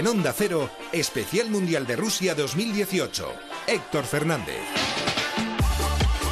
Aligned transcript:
En 0.00 0.06
Onda 0.06 0.32
Cero, 0.34 0.70
Especial 0.92 1.50
Mundial 1.50 1.86
de 1.86 1.94
Rusia 1.94 2.34
2018. 2.34 3.34
Héctor 3.66 4.04
Fernández. 4.04 4.56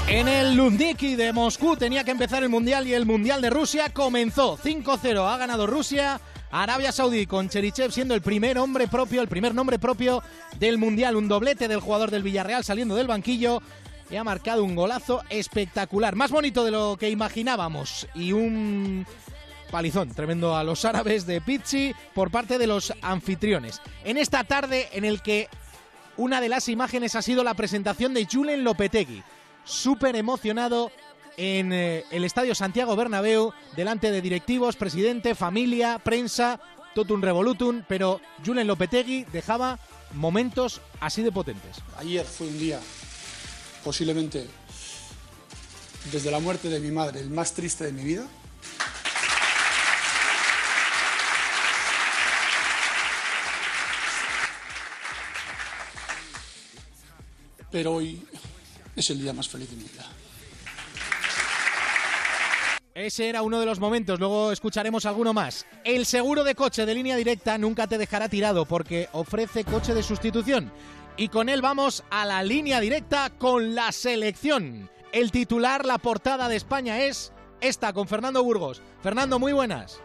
En 0.08 0.26
el 0.26 0.56
Lundiki 0.56 1.16
de 1.16 1.34
Moscú 1.34 1.76
tenía 1.76 2.02
que 2.02 2.12
empezar 2.12 2.42
el 2.42 2.48
Mundial 2.48 2.86
y 2.86 2.94
el 2.94 3.04
Mundial 3.04 3.42
de 3.42 3.50
Rusia 3.50 3.90
comenzó. 3.90 4.56
5-0 4.56 5.22
ha 5.22 5.36
ganado 5.36 5.66
Rusia. 5.66 6.18
Arabia 6.50 6.92
Saudí 6.92 7.26
con 7.26 7.50
Cherichev 7.50 7.92
siendo 7.92 8.14
el 8.14 8.22
primer 8.22 8.56
hombre 8.56 8.88
propio, 8.88 9.20
el 9.20 9.28
primer 9.28 9.54
nombre 9.54 9.78
propio 9.78 10.22
del 10.58 10.78
Mundial. 10.78 11.14
Un 11.16 11.28
doblete 11.28 11.68
del 11.68 11.80
jugador 11.80 12.10
del 12.10 12.22
Villarreal 12.22 12.64
saliendo 12.64 12.96
del 12.96 13.06
banquillo 13.06 13.60
y 14.10 14.16
ha 14.16 14.24
marcado 14.24 14.64
un 14.64 14.76
golazo 14.76 15.22
espectacular. 15.28 16.16
Más 16.16 16.30
bonito 16.30 16.64
de 16.64 16.70
lo 16.70 16.96
que 16.98 17.10
imaginábamos. 17.10 18.08
Y 18.14 18.32
un 18.32 19.04
palizón 19.70 20.10
tremendo 20.10 20.56
a 20.56 20.64
los 20.64 20.84
árabes 20.84 21.26
de 21.26 21.40
Pizzi 21.40 21.94
por 22.14 22.30
parte 22.30 22.58
de 22.58 22.66
los 22.66 22.92
anfitriones. 23.02 23.80
En 24.04 24.16
esta 24.16 24.44
tarde 24.44 24.88
en 24.92 25.04
el 25.04 25.22
que 25.22 25.48
una 26.16 26.40
de 26.40 26.48
las 26.48 26.68
imágenes 26.68 27.14
ha 27.14 27.22
sido 27.22 27.44
la 27.44 27.54
presentación 27.54 28.14
de 28.14 28.26
Julen 28.26 28.64
Lopetegui 28.64 29.22
súper 29.64 30.16
emocionado 30.16 30.90
en 31.36 31.72
eh, 31.72 32.04
el 32.10 32.24
Estadio 32.24 32.54
Santiago 32.54 32.96
Bernabéu, 32.96 33.52
delante 33.76 34.10
de 34.10 34.20
directivos, 34.20 34.74
presidente, 34.74 35.36
familia, 35.36 36.00
prensa, 36.00 36.58
totum 36.94 37.22
revolutum, 37.22 37.84
pero 37.86 38.20
Julen 38.44 38.66
Lopetegui 38.66 39.24
dejaba 39.32 39.78
momentos 40.14 40.80
así 41.00 41.22
de 41.22 41.30
potentes. 41.30 41.76
Ayer 41.98 42.24
fue 42.24 42.48
un 42.48 42.58
día, 42.58 42.80
posiblemente 43.84 44.48
desde 46.10 46.30
la 46.30 46.40
muerte 46.40 46.68
de 46.68 46.80
mi 46.80 46.90
madre, 46.90 47.20
el 47.20 47.30
más 47.30 47.52
triste 47.52 47.84
de 47.84 47.92
mi 47.92 48.02
vida. 48.02 48.26
Pero 57.78 57.92
hoy 57.94 58.20
es 58.96 59.08
el 59.10 59.20
día 59.22 59.32
más 59.32 59.48
feliz 59.48 59.70
de 59.70 59.76
mi 59.76 59.84
vida. 59.84 60.04
Ese 62.92 63.28
era 63.28 63.42
uno 63.42 63.60
de 63.60 63.66
los 63.66 63.78
momentos, 63.78 64.18
luego 64.18 64.50
escucharemos 64.50 65.06
alguno 65.06 65.32
más. 65.32 65.64
El 65.84 66.04
seguro 66.04 66.42
de 66.42 66.56
coche 66.56 66.86
de 66.86 66.94
línea 66.96 67.14
directa 67.14 67.56
nunca 67.56 67.86
te 67.86 67.96
dejará 67.96 68.28
tirado 68.28 68.64
porque 68.66 69.08
ofrece 69.12 69.62
coche 69.62 69.94
de 69.94 70.02
sustitución. 70.02 70.72
Y 71.16 71.28
con 71.28 71.48
él 71.48 71.62
vamos 71.62 72.02
a 72.10 72.26
la 72.26 72.42
línea 72.42 72.80
directa 72.80 73.30
con 73.38 73.76
la 73.76 73.92
selección. 73.92 74.90
El 75.12 75.30
titular, 75.30 75.86
la 75.86 75.98
portada 75.98 76.48
de 76.48 76.56
España 76.56 77.04
es 77.04 77.32
esta 77.60 77.92
con 77.92 78.08
Fernando 78.08 78.42
Burgos. 78.42 78.82
Fernando, 79.04 79.38
muy 79.38 79.52
buenas. 79.52 80.00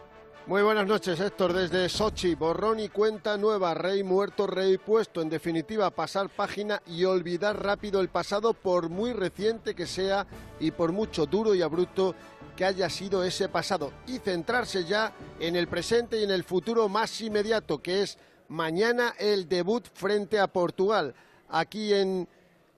Muy 0.46 0.62
buenas 0.62 0.86
noches, 0.86 1.22
Héctor, 1.22 1.54
desde 1.54 1.88
Sochi. 1.88 2.36
Borrón 2.36 2.78
y 2.82 2.90
cuenta 2.90 3.38
nueva, 3.38 3.74
rey 3.74 4.04
muerto, 4.04 4.46
rey 4.46 4.78
puesto. 4.78 5.22
En 5.22 5.30
definitiva, 5.30 5.90
pasar 5.90 6.28
página 6.28 6.82
y 6.86 7.06
olvidar 7.06 7.64
rápido 7.64 8.02
el 8.02 8.10
pasado, 8.10 8.54
por 8.54 8.90
muy 8.90 9.14
reciente 9.14 9.74
que 9.74 9.88
sea 9.88 10.28
y 10.60 10.72
por 10.72 10.92
mucho 10.92 11.26
duro 11.28 11.56
y 11.56 11.62
abrupto 11.62 12.14
que 12.58 12.66
haya 12.66 12.90
sido 12.90 13.24
ese 13.24 13.48
pasado. 13.48 13.94
Y 14.06 14.18
centrarse 14.18 14.84
ya 14.84 15.14
en 15.40 15.56
el 15.56 15.70
presente 15.70 16.20
y 16.20 16.26
en 16.26 16.32
el 16.32 16.44
futuro 16.44 16.90
más 16.90 17.22
inmediato, 17.22 17.82
que 17.82 18.02
es 18.02 18.18
mañana 18.50 19.14
el 19.18 19.48
debut 19.48 19.88
frente 19.94 20.40
a 20.40 20.48
Portugal, 20.48 21.16
aquí 21.48 21.94
en 21.94 22.28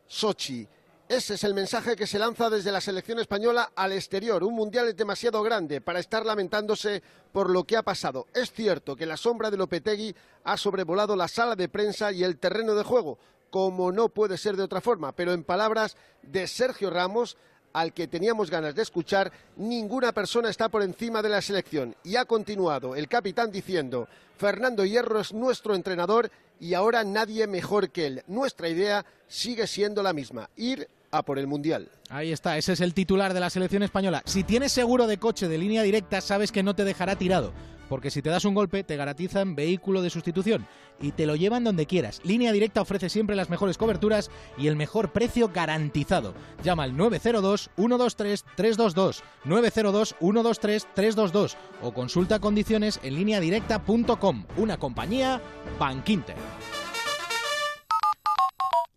Sochi. 0.06 0.68
Ese 1.08 1.36
es 1.36 1.44
el 1.44 1.54
mensaje 1.54 1.96
que 1.96 2.08
se 2.08 2.18
lanza 2.18 2.50
desde 2.50 2.72
la 2.72 2.82
selección 2.82 3.20
española 3.20 3.72
al 3.76 3.92
exterior. 3.92 4.44
Un 4.44 4.56
mundial 4.56 4.88
es 4.88 4.98
demasiado 4.98 5.44
grande 5.44 5.80
para 5.80 6.00
estar 6.00 6.26
lamentándose 6.26 7.04
por 7.32 7.52
lo 7.52 7.64
que 7.64 7.78
ha 7.78 7.84
pasado. 7.84 8.26
Es 8.34 8.52
cierto 8.52 8.96
que 8.96 9.06
la 9.06 9.16
sombra 9.16 9.52
de 9.52 9.58
Lopetegui 9.58 10.16
ha 10.46 10.58
sobrevolado 10.58 11.16
la 11.16 11.28
sala 11.28 11.56
de 11.56 11.70
prensa 11.70 12.12
y 12.12 12.24
el 12.24 12.40
terreno 12.40 12.74
de 12.74 12.84
juego, 12.84 13.20
como 13.52 13.92
no 13.92 14.10
puede 14.10 14.36
ser 14.40 14.56
de 14.56 14.64
otra 14.64 14.82
forma, 14.82 15.12
pero 15.12 15.34
en 15.34 15.44
palabras 15.44 15.96
de 16.24 16.48
Sergio 16.48 16.90
Ramos, 16.90 17.38
al 17.72 17.94
que 17.94 18.08
teníamos 18.08 18.50
ganas 18.50 18.74
de 18.74 18.82
escuchar, 18.82 19.32
ninguna 19.58 20.12
persona 20.12 20.50
está 20.50 20.70
por 20.70 20.82
encima 20.82 21.22
de 21.22 21.30
la 21.30 21.42
selección. 21.44 21.96
Y 22.04 22.16
ha 22.16 22.26
continuado 22.26 22.96
el 22.96 23.08
capitán 23.08 23.52
diciendo, 23.52 24.08
Fernando 24.38 24.84
Hierro 24.84 25.20
es 25.20 25.34
nuestro 25.34 25.76
entrenador 25.76 26.32
y 26.60 26.74
ahora 26.74 27.04
nadie 27.04 27.46
mejor 27.46 27.92
que 27.92 28.08
él. 28.08 28.24
Nuestra 28.28 28.70
idea 28.70 29.06
sigue 29.28 29.68
siendo 29.68 30.02
la 30.02 30.14
misma, 30.14 30.50
ir 30.56 30.90
por 31.24 31.40
el 31.40 31.48
Mundial. 31.48 31.90
Ahí 32.10 32.32
está, 32.32 32.58
ese 32.58 32.74
es 32.74 32.82
el 32.82 32.94
titular 32.94 33.34
de 33.34 33.40
la 33.40 33.50
selección 33.50 33.84
española. 33.84 34.22
Si 34.26 34.44
tienes 34.44 34.72
seguro 34.72 35.08
de 35.08 35.18
coche 35.18 35.48
de 35.48 35.58
línea 35.58 35.84
directa, 35.84 36.22
sabes 36.22 36.52
que 36.52 36.64
no 36.64 36.76
te 36.76 36.84
dejará 36.84 37.16
tirado, 37.16 37.54
porque 37.90 38.12
si 38.12 38.22
te 38.22 38.30
das 38.30 38.46
un 38.46 38.54
golpe 38.54 38.84
te 38.84 38.96
garantizan 38.96 39.56
vehículo 39.56 40.02
de 40.02 40.10
sustitución 40.10 40.66
y 41.00 41.12
te 41.12 41.26
lo 41.26 41.36
llevan 41.36 41.64
donde 41.64 41.86
quieras. 41.86 42.22
Línea 42.24 42.52
directa 42.52 42.82
ofrece 42.82 43.10
siempre 43.10 43.36
las 43.36 43.50
mejores 43.50 43.78
coberturas 43.78 44.32
y 44.58 44.68
el 44.68 44.76
mejor 44.76 45.12
precio 45.12 45.52
garantizado. 45.54 46.34
Llama 46.64 46.84
al 46.84 46.94
902-123-322, 46.94 49.22
902-123-322 49.46 51.56
o 51.82 51.94
consulta 51.94 52.40
condiciones 52.40 53.00
en 53.04 53.16
línea 53.16 53.40
directa.com, 53.40 54.46
una 54.58 54.78
compañía 54.78 55.42
Bankinter. 55.80 56.36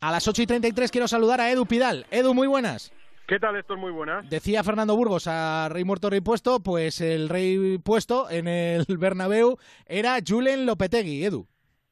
A 0.01 0.13
las 0.13 0.29
8 0.29 0.43
y 0.43 0.47
33 0.47 0.93
quiero 0.93 1.09
saludar 1.09 1.41
a 1.41 1.51
Edu 1.51 1.67
Pidal. 1.67 2.07
Edu, 2.13 2.33
muy 2.33 2.47
buenas. 2.47 2.93
¿Qué 3.27 3.41
tal, 3.41 3.57
Héctor? 3.57 3.79
Muy 3.79 3.91
buenas. 3.91 4.31
Decía 4.31 4.63
Fernando 4.63 4.95
Burgos 4.95 5.27
a 5.27 5.69
Rey 5.69 5.83
Muerto, 5.83 6.09
Rey 6.09 6.21
Puesto, 6.21 6.61
pues 6.61 7.01
el 7.01 7.29
Rey 7.29 7.79
Puesto 7.79 8.31
en 8.31 8.47
el 8.47 8.85
Bernabéu 8.99 9.59
era 9.87 10.17
Julen 10.27 10.67
Lopetegui, 10.67 11.25
Edu. 11.25 11.47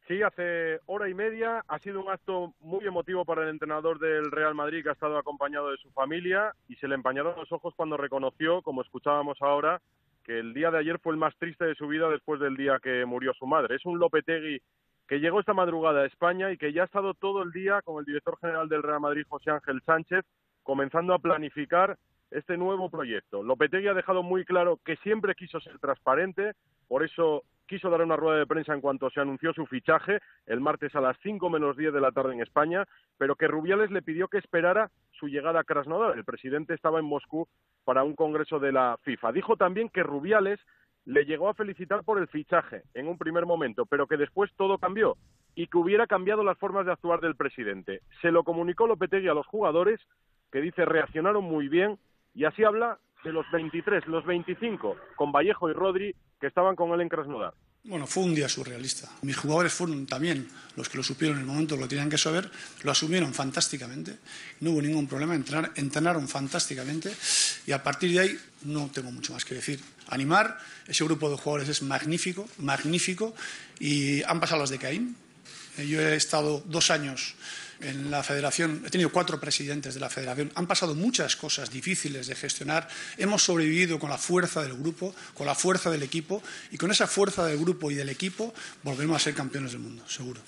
Sí, 0.06 0.22
hace 0.22 0.78
hora 0.86 1.08
y 1.08 1.14
media 1.14 1.64
ha 1.66 1.78
sido 1.80 2.00
un 2.00 2.08
acto 2.08 2.54
muy 2.60 2.86
emotivo 2.86 3.24
para 3.24 3.42
el 3.42 3.48
entrenador 3.48 3.98
del 3.98 4.30
Real 4.30 4.54
Madrid 4.54 4.84
que 4.84 4.90
ha 4.90 4.92
estado 4.92 5.18
acompañado 5.18 5.72
de 5.72 5.76
su 5.78 5.90
familia 5.90 6.54
y 6.68 6.76
se 6.76 6.86
le 6.86 6.94
empañaron 6.94 7.34
los 7.36 7.50
ojos 7.50 7.74
cuando 7.76 7.96
reconoció, 7.96 8.62
como 8.62 8.82
escuchábamos 8.82 9.36
ahora, 9.42 9.82
que 10.24 10.38
el 10.38 10.54
día 10.54 10.70
de 10.70 10.78
ayer 10.78 11.00
fue 11.00 11.12
el 11.12 11.18
más 11.18 11.34
triste 11.38 11.64
de 11.64 11.74
su 11.74 11.88
vida 11.88 12.08
después 12.08 12.38
del 12.38 12.56
día 12.56 12.78
que 12.80 13.04
murió 13.04 13.34
su 13.34 13.46
madre. 13.46 13.74
Es 13.74 13.84
un 13.84 13.98
Lopetegui 13.98 14.62
que 15.08 15.20
llegó 15.20 15.40
esta 15.40 15.54
madrugada 15.54 16.02
a 16.02 16.06
España 16.06 16.50
y 16.50 16.58
que 16.58 16.72
ya 16.72 16.82
ha 16.82 16.86
estado 16.86 17.14
todo 17.14 17.42
el 17.42 17.52
día 17.52 17.80
con 17.82 17.98
el 17.98 18.04
director 18.04 18.38
general 18.38 18.68
del 18.68 18.82
Real 18.82 19.00
Madrid, 19.00 19.24
José 19.28 19.50
Ángel 19.50 19.80
Sánchez, 19.84 20.24
comenzando 20.62 21.14
a 21.14 21.18
planificar 21.18 21.96
este 22.30 22.56
nuevo 22.56 22.90
proyecto. 22.90 23.42
Lopetegui 23.42 23.88
ha 23.88 23.94
dejado 23.94 24.22
muy 24.22 24.44
claro 24.44 24.80
que 24.84 24.96
siempre 24.96 25.34
quiso 25.34 25.60
ser 25.60 25.78
transparente, 25.78 26.52
por 26.88 27.04
eso 27.04 27.44
quiso 27.66 27.90
dar 27.90 28.02
una 28.02 28.16
rueda 28.16 28.38
de 28.38 28.46
prensa 28.46 28.74
en 28.74 28.80
cuanto 28.80 29.10
se 29.10 29.20
anunció 29.20 29.52
su 29.52 29.66
fichaje 29.66 30.20
el 30.46 30.60
martes 30.60 30.94
a 30.94 31.00
las 31.00 31.16
5 31.22 31.50
menos 31.50 31.76
10 31.76 31.92
de 31.92 32.00
la 32.00 32.12
tarde 32.12 32.34
en 32.34 32.40
España, 32.40 32.84
pero 33.18 33.36
que 33.36 33.48
Rubiales 33.48 33.90
le 33.90 34.02
pidió 34.02 34.28
que 34.28 34.38
esperara 34.38 34.90
su 35.12 35.28
llegada 35.28 35.60
a 35.60 35.64
Krasnodar. 35.64 36.16
El 36.16 36.24
presidente 36.24 36.74
estaba 36.74 36.98
en 36.98 37.06
Moscú 37.06 37.48
para 37.84 38.04
un 38.04 38.14
congreso 38.14 38.58
de 38.58 38.72
la 38.72 38.98
FIFA. 39.02 39.32
Dijo 39.32 39.56
también 39.56 39.88
que 39.88 40.02
Rubiales 40.02 40.60
le 41.06 41.24
llegó 41.24 41.48
a 41.48 41.54
felicitar 41.54 42.02
por 42.04 42.18
el 42.18 42.28
fichaje 42.28 42.82
en 42.92 43.08
un 43.08 43.16
primer 43.16 43.46
momento, 43.46 43.86
pero 43.86 44.06
que 44.06 44.16
después 44.16 44.50
todo 44.56 44.78
cambió 44.78 45.16
y 45.54 45.68
que 45.68 45.78
hubiera 45.78 46.06
cambiado 46.06 46.44
las 46.44 46.58
formas 46.58 46.84
de 46.84 46.92
actuar 46.92 47.20
del 47.20 47.36
presidente. 47.36 48.02
Se 48.20 48.30
lo 48.30 48.44
comunicó 48.44 48.86
Lopetegui 48.86 49.28
a 49.28 49.34
los 49.34 49.46
jugadores, 49.46 50.00
que 50.52 50.60
dice 50.60 50.84
reaccionaron 50.84 51.44
muy 51.44 51.68
bien, 51.68 51.98
y 52.34 52.44
así 52.44 52.64
habla 52.64 52.98
de 53.24 53.32
los 53.32 53.46
23, 53.50 54.06
los 54.06 54.26
25, 54.26 54.96
con 55.16 55.32
Vallejo 55.32 55.70
y 55.70 55.72
Rodri, 55.72 56.14
que 56.40 56.48
estaban 56.48 56.76
con 56.76 56.92
él 56.92 57.00
en 57.00 57.08
Krasnodar. 57.08 57.54
Bueno, 57.84 58.06
fue 58.08 58.24
un 58.24 58.34
día 58.34 58.48
surrealista. 58.48 59.08
Mis 59.22 59.36
jugadores 59.36 59.72
fueron 59.72 60.06
también 60.06 60.48
los 60.74 60.88
que 60.88 60.96
lo 60.96 61.04
supieron 61.04 61.36
en 61.36 61.42
el 61.42 61.46
momento, 61.46 61.76
lo 61.76 61.86
tenían 61.86 62.10
que 62.10 62.18
saber, 62.18 62.50
lo 62.82 62.90
asumieron 62.90 63.32
fantásticamente, 63.32 64.18
no 64.60 64.72
hubo 64.72 64.82
ningún 64.82 65.06
problema, 65.06 65.36
entrenaron 65.36 66.26
fantásticamente 66.26 67.12
y 67.64 67.70
a 67.70 67.84
partir 67.84 68.10
de 68.12 68.18
ahí 68.18 68.38
no 68.66 68.90
tengo 68.92 69.10
mucho 69.10 69.32
más 69.32 69.44
que 69.44 69.54
decir. 69.54 69.80
Animar, 70.08 70.58
ese 70.86 71.04
grupo 71.04 71.30
de 71.30 71.36
jugadores 71.36 71.68
es 71.68 71.82
magnífico, 71.82 72.48
magnífico 72.58 73.34
y 73.78 74.22
han 74.24 74.40
pasado 74.40 74.60
las 74.60 74.70
de 74.70 74.78
Caín. 74.78 75.16
Eh, 75.78 75.86
yo 75.86 76.00
he 76.00 76.16
estado 76.16 76.62
dos 76.66 76.90
años 76.90 77.34
en 77.80 78.10
la 78.10 78.22
federación, 78.22 78.82
he 78.86 78.90
tenido 78.90 79.10
cuatro 79.10 79.38
presidentes 79.38 79.94
de 79.94 80.00
la 80.00 80.08
federación, 80.08 80.50
han 80.54 80.66
pasado 80.66 80.94
muchas 80.94 81.36
cosas 81.36 81.70
difíciles 81.70 82.26
de 82.26 82.34
gestionar, 82.34 82.88
hemos 83.18 83.42
sobrevivido 83.42 83.98
con 83.98 84.08
la 84.08 84.16
fuerza 84.16 84.62
del 84.62 84.74
grupo, 84.74 85.14
con 85.34 85.46
la 85.46 85.54
fuerza 85.54 85.90
del 85.90 86.02
equipo 86.02 86.42
y 86.70 86.78
con 86.78 86.90
esa 86.90 87.06
fuerza 87.06 87.44
del 87.44 87.58
grupo 87.58 87.90
y 87.90 87.94
del 87.94 88.08
equipo 88.08 88.54
volveremos 88.82 89.16
a 89.16 89.20
ser 89.20 89.34
campeones 89.34 89.72
del 89.72 89.82
mundo, 89.82 90.06
seguro. 90.06 90.40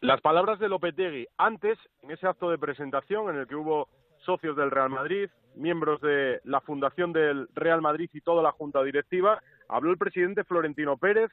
Las 0.00 0.20
palabras 0.20 0.58
de 0.58 0.68
Lopetegui 0.68 1.26
antes, 1.36 1.78
en 2.02 2.10
ese 2.10 2.26
acto 2.26 2.50
de 2.50 2.58
presentación 2.58 3.30
en 3.30 3.40
el 3.40 3.46
que 3.46 3.54
hubo 3.54 3.88
socios 4.26 4.56
del 4.56 4.70
Real 4.70 4.90
Madrid, 4.90 5.30
miembros 5.54 6.00
de 6.02 6.40
la 6.44 6.60
fundación 6.60 7.12
del 7.12 7.48
Real 7.54 7.80
Madrid 7.80 8.10
y 8.12 8.20
toda 8.20 8.42
la 8.42 8.52
junta 8.52 8.82
directiva, 8.82 9.40
habló 9.68 9.90
el 9.90 9.98
presidente 9.98 10.44
Florentino 10.44 10.98
Pérez, 10.98 11.30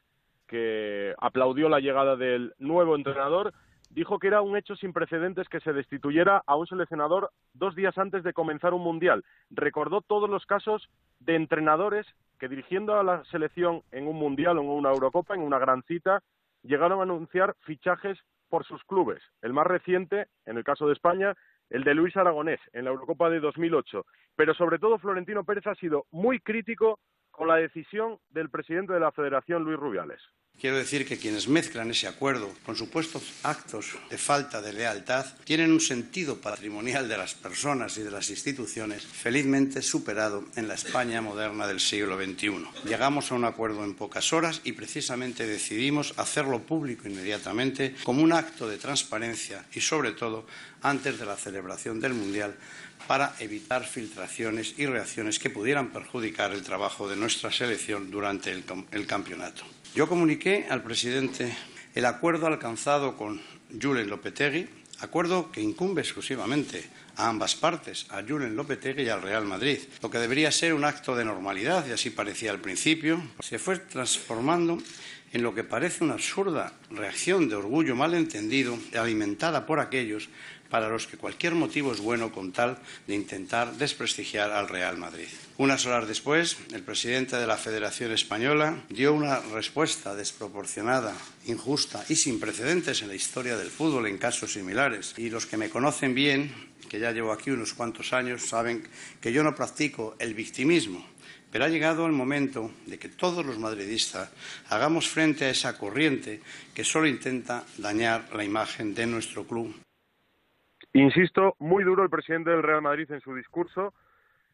que 0.48 1.14
aplaudió 1.20 1.68
la 1.68 1.80
llegada 1.80 2.16
del 2.16 2.54
nuevo 2.60 2.96
entrenador 2.96 3.54
dijo 3.94 4.20
que 4.20 4.28
era 4.28 4.42
un 4.42 4.58
hecho 4.58 4.76
sin 4.76 4.94
precedentes 4.94 5.48
que 5.50 5.60
se 5.60 5.74
destituyera 5.74 6.44
a 6.48 6.56
un 6.56 6.68
seleccionador 6.68 7.32
dos 7.54 7.76
días 7.76 7.98
antes 7.98 8.24
de 8.24 8.34
comenzar 8.34 8.74
un 8.74 8.82
mundial. 8.82 9.24
Recordó 9.52 10.02
todos 10.02 10.30
los 10.30 10.46
casos 10.46 10.90
de 11.20 11.36
entrenadores 11.36 12.06
que 12.40 12.48
dirigiendo 12.48 12.96
a 12.96 13.04
la 13.04 13.24
selección 13.26 13.84
en 13.92 14.08
un 14.08 14.18
mundial 14.18 14.58
o 14.58 14.62
en 14.62 14.70
una 14.70 14.90
Eurocopa, 14.90 15.36
en 15.36 15.42
una 15.42 15.60
gran 15.60 15.84
cita, 15.84 16.24
llegaron 16.64 17.00
a 17.00 17.04
anunciar 17.04 17.56
fichajes 17.62 18.18
por 18.50 18.66
sus 18.66 18.84
clubes. 18.84 19.22
El 19.42 19.54
más 19.54 19.68
reciente, 19.68 20.28
en 20.46 20.58
el 20.58 20.64
caso 20.64 20.88
de 20.88 20.94
España, 20.94 21.36
el 21.74 21.84
de 21.84 21.96
Luis 21.96 22.16
Aragonés 22.16 22.60
en 22.72 22.86
la 22.86 22.92
Eurocopa 22.92 23.30
de 23.32 23.40
2008. 23.40 24.06
Pero 24.36 24.54
sobre 24.54 24.78
todo 24.78 25.00
Florentino 25.00 25.44
Pérez 25.44 25.66
ha 25.68 25.76
sido 25.76 26.06
muy 26.12 26.40
crítico 26.40 27.00
con 27.34 27.48
la 27.48 27.56
decisión 27.56 28.20
del 28.30 28.50
presidente 28.50 28.94
de 28.94 29.00
la 29.00 29.12
Federación, 29.12 29.64
Luis 29.64 29.78
Rubiales. 29.78 30.22
Quiero 30.60 30.78
decir 30.78 31.06
que 31.06 31.18
quienes 31.18 31.48
mezclan 31.48 31.90
ese 31.90 32.08
acuerdo 32.08 32.50
con 32.64 32.76
supuestos 32.76 33.34
actos 33.44 33.98
de 34.10 34.18
falta 34.18 34.62
de 34.62 34.72
lealtad 34.72 35.26
tienen 35.44 35.72
un 35.72 35.82
sentido 35.82 36.40
patrimonial 36.40 37.10
de 37.10 37.18
las 37.18 37.34
personas 37.34 37.98
y 37.98 38.04
de 38.04 38.12
las 38.12 38.30
instituciones 38.30 39.04
felizmente 39.04 39.82
superado 39.82 40.46
en 40.56 40.68
la 40.68 40.76
España 40.76 41.22
moderna 41.22 41.68
del 41.68 41.80
siglo 41.80 42.18
XXI. 42.18 42.68
Llegamos 42.86 43.32
a 43.32 43.36
un 43.36 43.46
acuerdo 43.46 43.84
en 43.84 43.96
pocas 43.96 44.32
horas 44.32 44.62
y 44.64 44.74
precisamente 44.74 45.48
decidimos 45.48 46.14
hacerlo 46.18 46.60
público 46.60 47.10
inmediatamente 47.10 47.96
como 48.04 48.22
un 48.22 48.32
acto 48.32 48.68
de 48.68 48.78
transparencia 48.78 49.66
y 49.74 49.82
sobre 49.82 50.12
todo 50.12 50.46
antes 50.84 51.20
de 51.20 51.26
la 51.26 51.36
celebración 51.36 52.00
del 52.00 52.14
Mundial 52.14 52.56
para 53.08 53.36
evitar 53.40 53.86
filtraciones 53.86 54.76
y 54.78 54.86
reacciones 54.86 55.40
que 55.40 55.50
pudieran 55.50 55.90
perjudicar 55.90 56.52
el 56.52 56.64
trabajo 56.64 57.08
de 57.08 57.16
nuestra 57.16 57.52
selección 57.52 58.12
durante 58.12 58.52
el, 58.52 59.06
campeonato. 59.06 59.64
Yo 59.96 60.08
comuniqué 60.08 60.68
al 60.70 60.84
presidente 60.84 61.56
el 61.96 62.06
acuerdo 62.06 62.48
alcanzado 62.48 63.16
con 63.18 63.42
Julen 63.82 64.10
Lopetegui, 64.10 64.68
acuerdo 65.00 65.52
que 65.52 65.62
incumbe 65.62 66.02
exclusivamente 66.02 66.84
a 67.16 67.30
ambas 67.30 67.56
partes, 67.56 68.08
a 68.10 68.24
Julen 68.24 68.56
Lopetegui 68.56 69.04
y 69.04 69.10
al 69.10 69.22
Real 69.22 69.46
Madrid. 69.46 69.80
Lo 70.02 70.10
que 70.10 70.18
debería 70.18 70.52
ser 70.52 70.74
un 70.74 70.86
acto 70.86 71.16
de 71.16 71.26
normalidad, 71.26 71.86
y 71.88 71.92
así 71.92 72.10
parecía 72.10 72.52
al 72.52 72.60
principio, 72.60 73.22
se 73.40 73.60
fue 73.60 73.78
transformando 73.78 74.78
en 75.34 75.42
lo 75.42 75.54
que 75.54 75.64
parece 75.64 76.04
una 76.04 76.14
absurda 76.14 76.74
reacción 76.92 77.50
de 77.50 77.56
orgullo 77.56 77.96
malentendido 77.96 78.78
alimentada 78.96 79.66
por 79.66 79.80
aquellos 79.80 80.30
para 80.74 80.90
los 80.90 81.06
que 81.06 81.18
cualquier 81.18 81.54
motivo 81.54 81.94
es 81.94 82.02
bueno 82.02 82.32
con 82.32 82.52
tal 82.52 82.80
de 83.06 83.14
intentar 83.14 83.78
desprestigiar 83.78 84.50
al 84.50 84.68
Real 84.68 84.98
Madrid. 84.98 85.28
Unas 85.58 85.86
horas 85.86 86.08
después, 86.08 86.58
el 86.74 86.82
presidente 86.82 87.36
de 87.36 87.46
la 87.46 87.58
Federación 87.58 88.12
Española 88.12 88.82
dio 88.90 89.14
una 89.14 89.40
respuesta 89.54 90.16
desproporcionada, 90.16 91.14
injusta 91.46 92.04
y 92.10 92.16
sin 92.16 92.40
precedentes 92.40 93.04
en 93.04 93.10
la 93.10 93.14
historia 93.14 93.56
del 93.56 93.70
fútbol 93.70 94.08
en 94.08 94.18
casos 94.18 94.54
similares. 94.54 95.14
Y 95.16 95.30
los 95.30 95.46
que 95.46 95.58
me 95.58 95.70
conocen 95.70 96.16
bien, 96.16 96.52
que 96.90 97.00
ya 97.00 97.12
llevo 97.12 97.34
aquí 97.34 97.52
unos 97.52 97.76
cuantos 97.76 98.12
años, 98.12 98.42
saben 98.42 98.82
que 99.22 99.32
yo 99.32 99.44
no 99.44 99.54
practico 99.54 100.16
el 100.18 100.34
victimismo. 100.34 101.06
Pero 101.52 101.66
ha 101.66 101.70
llegado 101.70 102.08
el 102.08 102.14
momento 102.14 102.72
de 102.88 102.98
que 102.98 103.10
todos 103.10 103.46
los 103.46 103.60
madridistas 103.60 104.32
hagamos 104.70 105.08
frente 105.08 105.46
a 105.46 105.52
esa 105.52 105.78
corriente 105.78 106.42
que 106.74 106.84
solo 106.84 107.06
intenta 107.06 107.64
dañar 107.78 108.30
la 108.34 108.44
imagen 108.44 108.96
de 108.96 109.06
nuestro 109.06 109.46
club 109.46 109.83
Insisto, 110.94 111.56
muy 111.58 111.84
duro 111.84 112.04
el 112.04 112.10
presidente 112.10 112.52
del 112.52 112.62
Real 112.62 112.84
Madrid 112.84 113.12
en 113.12 113.22
su 113.22 113.34
discurso 113.34 113.94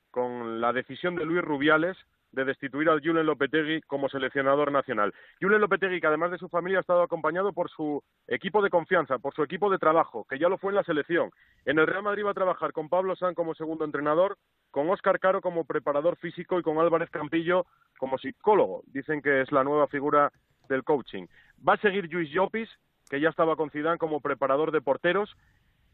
con 0.10 0.62
la 0.62 0.72
decisión 0.72 1.16
de 1.16 1.26
Luis 1.26 1.44
Rubiales 1.44 1.98
de 2.32 2.46
destituir 2.46 2.90
a 2.90 3.00
Julen 3.00 3.26
Lopetegui 3.26 3.82
como 3.82 4.08
seleccionador 4.08 4.72
nacional. 4.72 5.14
Julen 5.42 5.60
Lopetegui, 5.60 6.00
que 6.00 6.08
además 6.08 6.32
de 6.32 6.38
su 6.38 6.48
familia 6.48 6.78
ha 6.78 6.82
estado 6.82 7.02
acompañado 7.02 7.52
por 7.52 7.70
su 7.70 8.02
equipo 8.28 8.62
de 8.62 8.70
confianza, 8.70 9.18
por 9.18 9.34
su 9.34 9.44
equipo 9.44 9.70
de 9.70 9.80
trabajo, 9.80 10.26
que 10.30 10.40
ya 10.40 10.48
lo 10.48 10.58
fue 10.58 10.72
en 10.72 10.76
la 10.76 10.84
selección. 10.84 11.32
En 11.66 11.78
el 11.80 11.88
Real 11.88 12.04
Madrid 12.04 12.26
va 12.26 12.32
a 12.32 12.36
trabajar 12.36 12.72
con 12.72 12.88
Pablo 12.88 13.16
San 13.16 13.34
como 13.34 13.56
segundo 13.56 13.84
entrenador, 13.84 14.38
con 14.72 14.90
Óscar 14.90 15.20
Caro 15.20 15.42
como 15.42 15.66
preparador 15.66 16.18
físico 16.18 16.60
y 16.60 16.64
con 16.64 16.78
Álvarez 16.78 17.10
Campillo 17.10 17.66
como 17.98 18.18
psicólogo. 18.18 18.84
Dicen 18.88 19.22
que 19.22 19.42
es 19.42 19.52
la 19.52 19.64
nueva 19.64 19.88
figura 19.88 20.32
del 20.70 20.84
coaching. 20.84 21.26
Va 21.68 21.74
a 21.74 21.78
seguir 21.78 22.12
Luis 22.14 22.30
Llopis, 22.30 22.70
que 23.10 23.20
ya 23.20 23.30
estaba 23.30 23.56
con 23.56 23.72
Zidane 23.72 23.98
como 23.98 24.22
preparador 24.22 24.72
de 24.72 24.82
porteros 24.82 25.36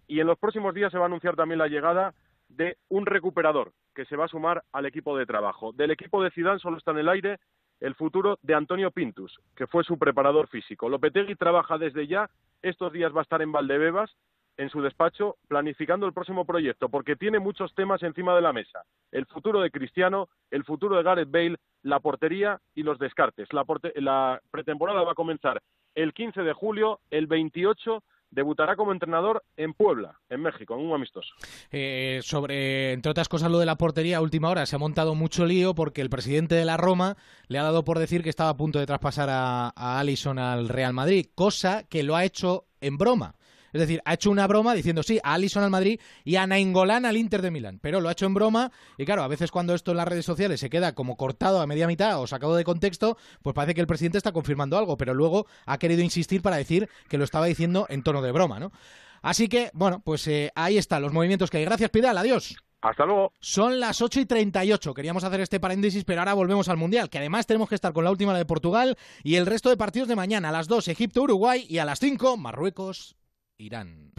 y 0.07 0.19
en 0.19 0.27
los 0.27 0.37
próximos 0.37 0.73
días 0.73 0.91
se 0.91 0.97
va 0.97 1.05
a 1.05 1.07
anunciar 1.07 1.35
también 1.35 1.59
la 1.59 1.67
llegada 1.67 2.13
de 2.49 2.77
un 2.89 3.05
recuperador 3.05 3.71
que 3.93 4.05
se 4.05 4.15
va 4.15 4.25
a 4.25 4.29
sumar 4.29 4.63
al 4.71 4.85
equipo 4.85 5.17
de 5.17 5.25
trabajo. 5.25 5.71
Del 5.71 5.91
equipo 5.91 6.21
de 6.21 6.31
Zidane 6.31 6.59
solo 6.59 6.77
está 6.77 6.91
en 6.91 6.99
el 6.99 7.09
aire 7.09 7.39
el 7.79 7.95
futuro 7.95 8.39
de 8.41 8.53
Antonio 8.53 8.91
Pintus, 8.91 9.37
que 9.55 9.67
fue 9.67 9.83
su 9.83 9.97
preparador 9.97 10.47
físico. 10.47 10.89
Lopetegui 10.89 11.35
trabaja 11.35 11.77
desde 11.77 12.07
ya, 12.07 12.29
estos 12.61 12.91
días 12.93 13.13
va 13.13 13.19
a 13.19 13.23
estar 13.23 13.41
en 13.41 13.51
Valdebebas, 13.51 14.15
en 14.57 14.69
su 14.69 14.81
despacho, 14.81 15.35
planificando 15.49 16.05
el 16.05 16.13
próximo 16.13 16.45
proyecto, 16.45 16.87
porque 16.87 17.17
tiene 17.17 17.39
muchos 17.39 17.73
temas 17.75 18.01
encima 18.03 18.33
de 18.35 18.41
la 18.41 18.53
mesa. 18.53 18.83
El 19.11 19.25
futuro 19.25 19.59
de 19.59 19.71
Cristiano, 19.71 20.29
el 20.49 20.63
futuro 20.63 20.95
de 20.95 21.03
Gareth 21.03 21.29
Bale, 21.29 21.57
la 21.83 21.99
portería 21.99 22.61
y 22.73 22.83
los 22.83 22.97
descartes. 22.97 23.51
La, 23.51 23.65
la 23.95 24.41
pretemporada 24.51 25.03
va 25.03 25.11
a 25.11 25.15
comenzar 25.15 25.61
el 25.93 26.13
15 26.13 26.41
de 26.43 26.53
julio, 26.53 27.01
el 27.09 27.27
28 27.27 28.01
debutará 28.35 28.75
como 28.75 28.91
entrenador 28.91 29.43
en 29.55 29.73
Puebla, 29.73 30.19
en 30.29 30.41
México, 30.41 30.75
en 30.75 30.85
un 30.85 30.93
amistoso. 30.93 31.33
Eh, 31.71 32.19
sobre, 32.21 32.91
entre 32.91 33.09
otras 33.09 33.29
cosas, 33.29 33.49
lo 33.49 33.59
de 33.59 33.65
la 33.65 33.77
portería, 33.77 34.17
a 34.17 34.21
última 34.21 34.49
hora 34.49 34.65
se 34.65 34.75
ha 34.75 34.79
montado 34.79 35.15
mucho 35.15 35.45
lío 35.45 35.73
porque 35.73 36.01
el 36.01 36.09
presidente 36.09 36.53
de 36.53 36.65
la 36.65 36.77
Roma 36.77 37.15
le 37.47 37.57
ha 37.57 37.63
dado 37.63 37.85
por 37.85 37.97
decir 37.97 38.21
que 38.23 38.29
estaba 38.29 38.49
a 38.49 38.57
punto 38.57 38.77
de 38.77 38.85
traspasar 38.85 39.29
a, 39.29 39.69
a 39.69 39.99
al 39.99 40.69
Real 40.69 40.93
Madrid, 40.93 41.27
cosa 41.33 41.87
que 41.87 42.03
lo 42.03 42.15
ha 42.15 42.25
hecho 42.25 42.65
en 42.81 42.97
broma. 42.97 43.35
Es 43.75 43.81
decir, 43.81 44.01
ha 44.05 44.13
hecho 44.13 44.31
una 44.31 44.47
broma 44.47 44.73
diciendo 44.73 45.03
sí 45.03 45.19
a 45.21 45.33
Alison 45.33 45.61
al 45.61 45.69
Madrid 45.69 45.99
y 46.23 46.37
a 46.37 46.47
Nainggolan 46.47 47.03
al 47.03 47.17
Inter 47.17 47.41
de 47.41 47.51
Milán. 47.51 47.79
Pero 47.81 47.99
lo 47.99 48.07
ha 48.07 48.13
hecho 48.13 48.25
en 48.25 48.33
broma 48.33 48.71
y 48.97 49.03
claro, 49.03 49.21
a 49.21 49.27
veces 49.27 49.51
cuando 49.51 49.75
esto 49.75 49.91
en 49.91 49.97
las 49.97 50.07
redes 50.07 50.23
sociales 50.23 50.61
se 50.61 50.69
queda 50.69 50.95
como 50.95 51.17
cortado 51.17 51.59
a 51.59 51.67
media 51.67 51.85
mitad 51.85 52.21
o 52.21 52.25
sacado 52.25 52.55
de 52.55 52.63
contexto, 52.63 53.17
pues 53.41 53.53
parece 53.53 53.73
que 53.73 53.81
el 53.81 53.87
presidente 53.87 54.17
está 54.17 54.31
confirmando 54.31 54.77
algo, 54.77 54.95
pero 54.95 55.13
luego 55.13 55.45
ha 55.65 55.77
querido 55.77 56.01
insistir 56.03 56.41
para 56.41 56.55
decir 56.55 56.87
que 57.09 57.17
lo 57.17 57.25
estaba 57.25 57.47
diciendo 57.47 57.85
en 57.89 58.01
tono 58.01 58.21
de 58.21 58.31
broma, 58.31 58.61
¿no? 58.61 58.71
Así 59.21 59.49
que, 59.49 59.71
bueno, 59.73 60.01
pues 60.05 60.25
eh, 60.29 60.53
ahí 60.55 60.77
están 60.77 61.01
los 61.01 61.11
movimientos 61.11 61.49
que 61.49 61.57
hay. 61.57 61.65
Gracias, 61.65 61.89
Pidal. 61.89 62.17
Adiós. 62.17 62.55
Hasta 62.79 63.05
luego. 63.05 63.33
Son 63.41 63.81
las 63.81 64.01
8 64.01 64.21
y 64.21 64.25
38. 64.25 64.93
Queríamos 64.93 65.25
hacer 65.25 65.41
este 65.41 65.59
paréntesis, 65.59 66.05
pero 66.05 66.21
ahora 66.21 66.33
volvemos 66.33 66.69
al 66.69 66.77
Mundial, 66.77 67.09
que 67.09 67.17
además 67.17 67.45
tenemos 67.45 67.67
que 67.67 67.75
estar 67.75 67.91
con 67.91 68.05
la 68.05 68.11
última 68.11 68.37
de 68.37 68.45
Portugal 68.45 68.95
y 69.21 69.35
el 69.35 69.45
resto 69.45 69.69
de 69.69 69.75
partidos 69.75 70.07
de 70.07 70.15
mañana. 70.15 70.47
A 70.47 70.53
las 70.53 70.69
2, 70.69 70.87
Egipto-Uruguay 70.87 71.65
y 71.67 71.79
a 71.79 71.85
las 71.85 71.99
5, 71.99 72.37
Marruecos-Irán. 73.57 74.11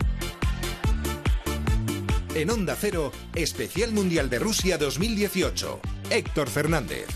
En 2.35 2.51
Onda 2.51 2.77
Cero, 2.79 3.13
Especial 3.35 3.93
Mundial 3.93 4.29
de 4.29 4.39
Rusia 4.39 4.79
2018. 4.79 5.81
Héctor 6.11 6.49
Fernández. 6.49 7.07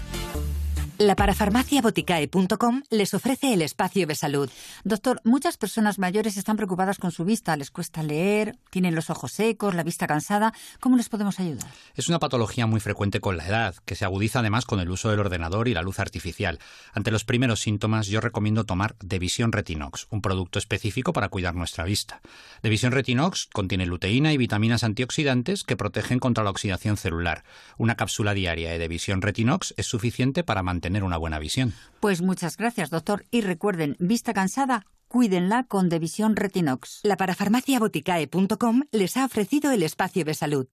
La 1.01 1.17
parafarmaciaboticae.com 1.17 2.83
les 2.91 3.15
ofrece 3.15 3.55
el 3.55 3.63
espacio 3.63 4.07
de 4.07 4.15
salud. 4.15 4.51
Doctor, 4.85 5.23
muchas 5.25 5.57
personas 5.57 5.99
mayores 5.99 6.37
están 6.37 6.59
preocupadas 6.59 6.99
con 6.99 7.11
su 7.11 7.25
vista, 7.25 7.57
les 7.57 7.71
cuesta 7.71 8.03
leer, 8.03 8.59
tienen 8.69 8.95
los 8.95 9.09
ojos 9.09 9.33
secos, 9.33 9.75
la 9.75 9.83
vista 9.83 10.07
cansada. 10.07 10.53
¿Cómo 10.79 10.99
les 10.99 11.09
podemos 11.09 11.41
ayudar? 11.41 11.71
Es 11.95 12.09
una 12.09 12.19
patología 12.19 12.67
muy 12.67 12.81
frecuente 12.81 13.19
con 13.19 13.39
la 13.39 13.47
edad, 13.47 13.77
que 13.87 13.95
se 13.95 14.05
agudiza 14.05 14.41
además 14.41 14.67
con 14.67 14.79
el 14.79 14.91
uso 14.91 15.09
del 15.09 15.21
ordenador 15.21 15.69
y 15.69 15.73
la 15.73 15.81
luz 15.81 16.01
artificial. 16.01 16.59
Ante 16.93 17.11
los 17.11 17.25
primeros 17.25 17.61
síntomas, 17.61 18.09
yo 18.09 18.21
recomiendo 18.21 18.65
tomar 18.65 18.95
Devisión 19.03 19.53
Retinox, 19.53 20.07
un 20.11 20.21
producto 20.21 20.59
específico 20.59 21.15
para 21.15 21.31
cuidar 21.31 21.55
nuestra 21.55 21.85
vista. 21.85 22.21
Devisión 22.63 22.93
Retinox 22.93 23.49
contiene 23.55 23.87
luteína 23.87 24.35
y 24.35 24.37
vitaminas 24.37 24.85
antioxidantes 24.85 25.65
que 25.65 25.79
protegen 25.79 26.19
contra 26.19 26.45
la 26.45 26.51
oxidación 26.51 26.99
celular. 26.99 27.43
Una 27.79 27.97
cápsula 27.97 28.35
diaria 28.35 28.71
de 28.71 28.79
Devisión 28.79 29.23
Retinox 29.23 29.73
es 29.79 29.87
suficiente 29.87 30.45
para 30.45 30.63
mantener 30.63 30.90
una 31.03 31.17
buena 31.17 31.39
visión. 31.39 31.73
Pues 32.01 32.23
muchas 32.23 32.57
gracias, 32.57 32.91
doctor. 32.91 33.25
Y 33.31 33.43
recuerden, 33.43 33.97
vista 33.99 34.33
cansada, 34.33 34.87
cuídenla 35.09 35.65
con 35.65 35.89
Devisión 35.89 36.37
Retinox. 36.37 37.01
La 37.03 37.17
parafarmaciaboticae.com 37.17 38.83
les 38.93 39.17
ha 39.17 39.25
ofrecido 39.25 39.71
el 39.73 39.83
espacio 39.83 40.25
de 40.25 40.35
salud. 40.35 40.69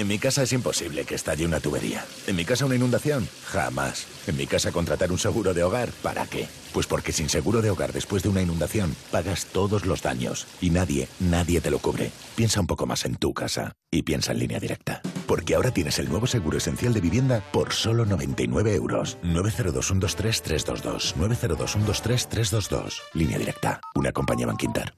En 0.00 0.08
mi 0.08 0.18
casa 0.18 0.42
es 0.44 0.52
imposible 0.54 1.04
que 1.04 1.14
estalle 1.14 1.44
una 1.44 1.60
tubería. 1.60 2.06
En 2.26 2.34
mi 2.34 2.46
casa 2.46 2.64
una 2.64 2.74
inundación, 2.74 3.28
jamás. 3.44 4.06
En 4.26 4.34
mi 4.38 4.46
casa 4.46 4.72
contratar 4.72 5.12
un 5.12 5.18
seguro 5.18 5.52
de 5.52 5.62
hogar, 5.62 5.90
¿para 6.02 6.26
qué? 6.26 6.48
Pues 6.72 6.86
porque 6.86 7.12
sin 7.12 7.28
seguro 7.28 7.60
de 7.60 7.68
hogar 7.68 7.92
después 7.92 8.22
de 8.22 8.30
una 8.30 8.40
inundación, 8.40 8.96
pagas 9.10 9.44
todos 9.44 9.84
los 9.84 10.00
daños 10.00 10.46
y 10.62 10.70
nadie, 10.70 11.06
nadie 11.18 11.60
te 11.60 11.70
lo 11.70 11.80
cubre. 11.80 12.12
Piensa 12.34 12.60
un 12.60 12.66
poco 12.66 12.86
más 12.86 13.04
en 13.04 13.16
tu 13.16 13.34
casa 13.34 13.74
y 13.90 14.00
piensa 14.00 14.32
en 14.32 14.38
línea 14.38 14.58
directa. 14.58 15.02
Porque 15.26 15.54
ahora 15.54 15.70
tienes 15.70 15.98
el 15.98 16.08
nuevo 16.08 16.26
seguro 16.26 16.56
esencial 16.56 16.94
de 16.94 17.02
vivienda 17.02 17.44
por 17.52 17.74
solo 17.74 18.06
99 18.06 18.74
euros. 18.74 19.18
902-123-322. 19.22 21.14
902-123-322. 21.16 22.94
Línea 23.12 23.38
directa. 23.38 23.82
Una 23.94 24.12
compañía 24.12 24.46
Banquinter. 24.46 24.94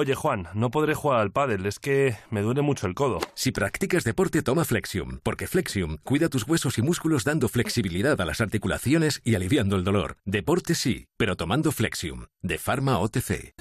Oye 0.00 0.14
Juan, 0.14 0.46
no 0.54 0.70
podré 0.70 0.94
jugar 0.94 1.18
al 1.18 1.32
pádel, 1.32 1.66
es 1.66 1.80
que 1.80 2.16
me 2.30 2.40
duele 2.40 2.62
mucho 2.62 2.86
el 2.86 2.94
codo. 2.94 3.18
Si 3.34 3.50
practicas 3.50 4.04
deporte, 4.04 4.42
toma 4.42 4.64
Flexium, 4.64 5.18
porque 5.24 5.48
Flexium 5.48 5.96
cuida 6.04 6.28
tus 6.28 6.46
huesos 6.46 6.78
y 6.78 6.82
músculos 6.82 7.24
dando 7.24 7.48
flexibilidad 7.48 8.20
a 8.20 8.24
las 8.24 8.40
articulaciones 8.40 9.20
y 9.24 9.34
aliviando 9.34 9.74
el 9.74 9.82
dolor. 9.82 10.16
Deporte 10.24 10.76
sí, 10.76 11.06
pero 11.16 11.34
tomando 11.34 11.72
Flexium, 11.72 12.26
de 12.42 12.58
Pharma 12.58 13.00
OTC. 13.00 13.54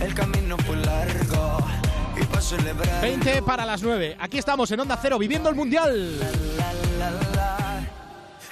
El 0.00 0.14
camino 0.14 0.56
fue 0.56 0.76
largo 0.76 1.58
y 2.18 2.24
paso 2.24 2.56
20 3.02 3.42
para 3.42 3.66
las 3.66 3.82
9. 3.82 4.16
Aquí 4.18 4.38
estamos 4.38 4.70
en 4.70 4.80
Onda 4.80 4.98
Cero 5.02 5.18
viviendo 5.18 5.50
el 5.50 5.56
Mundial. 5.56 6.20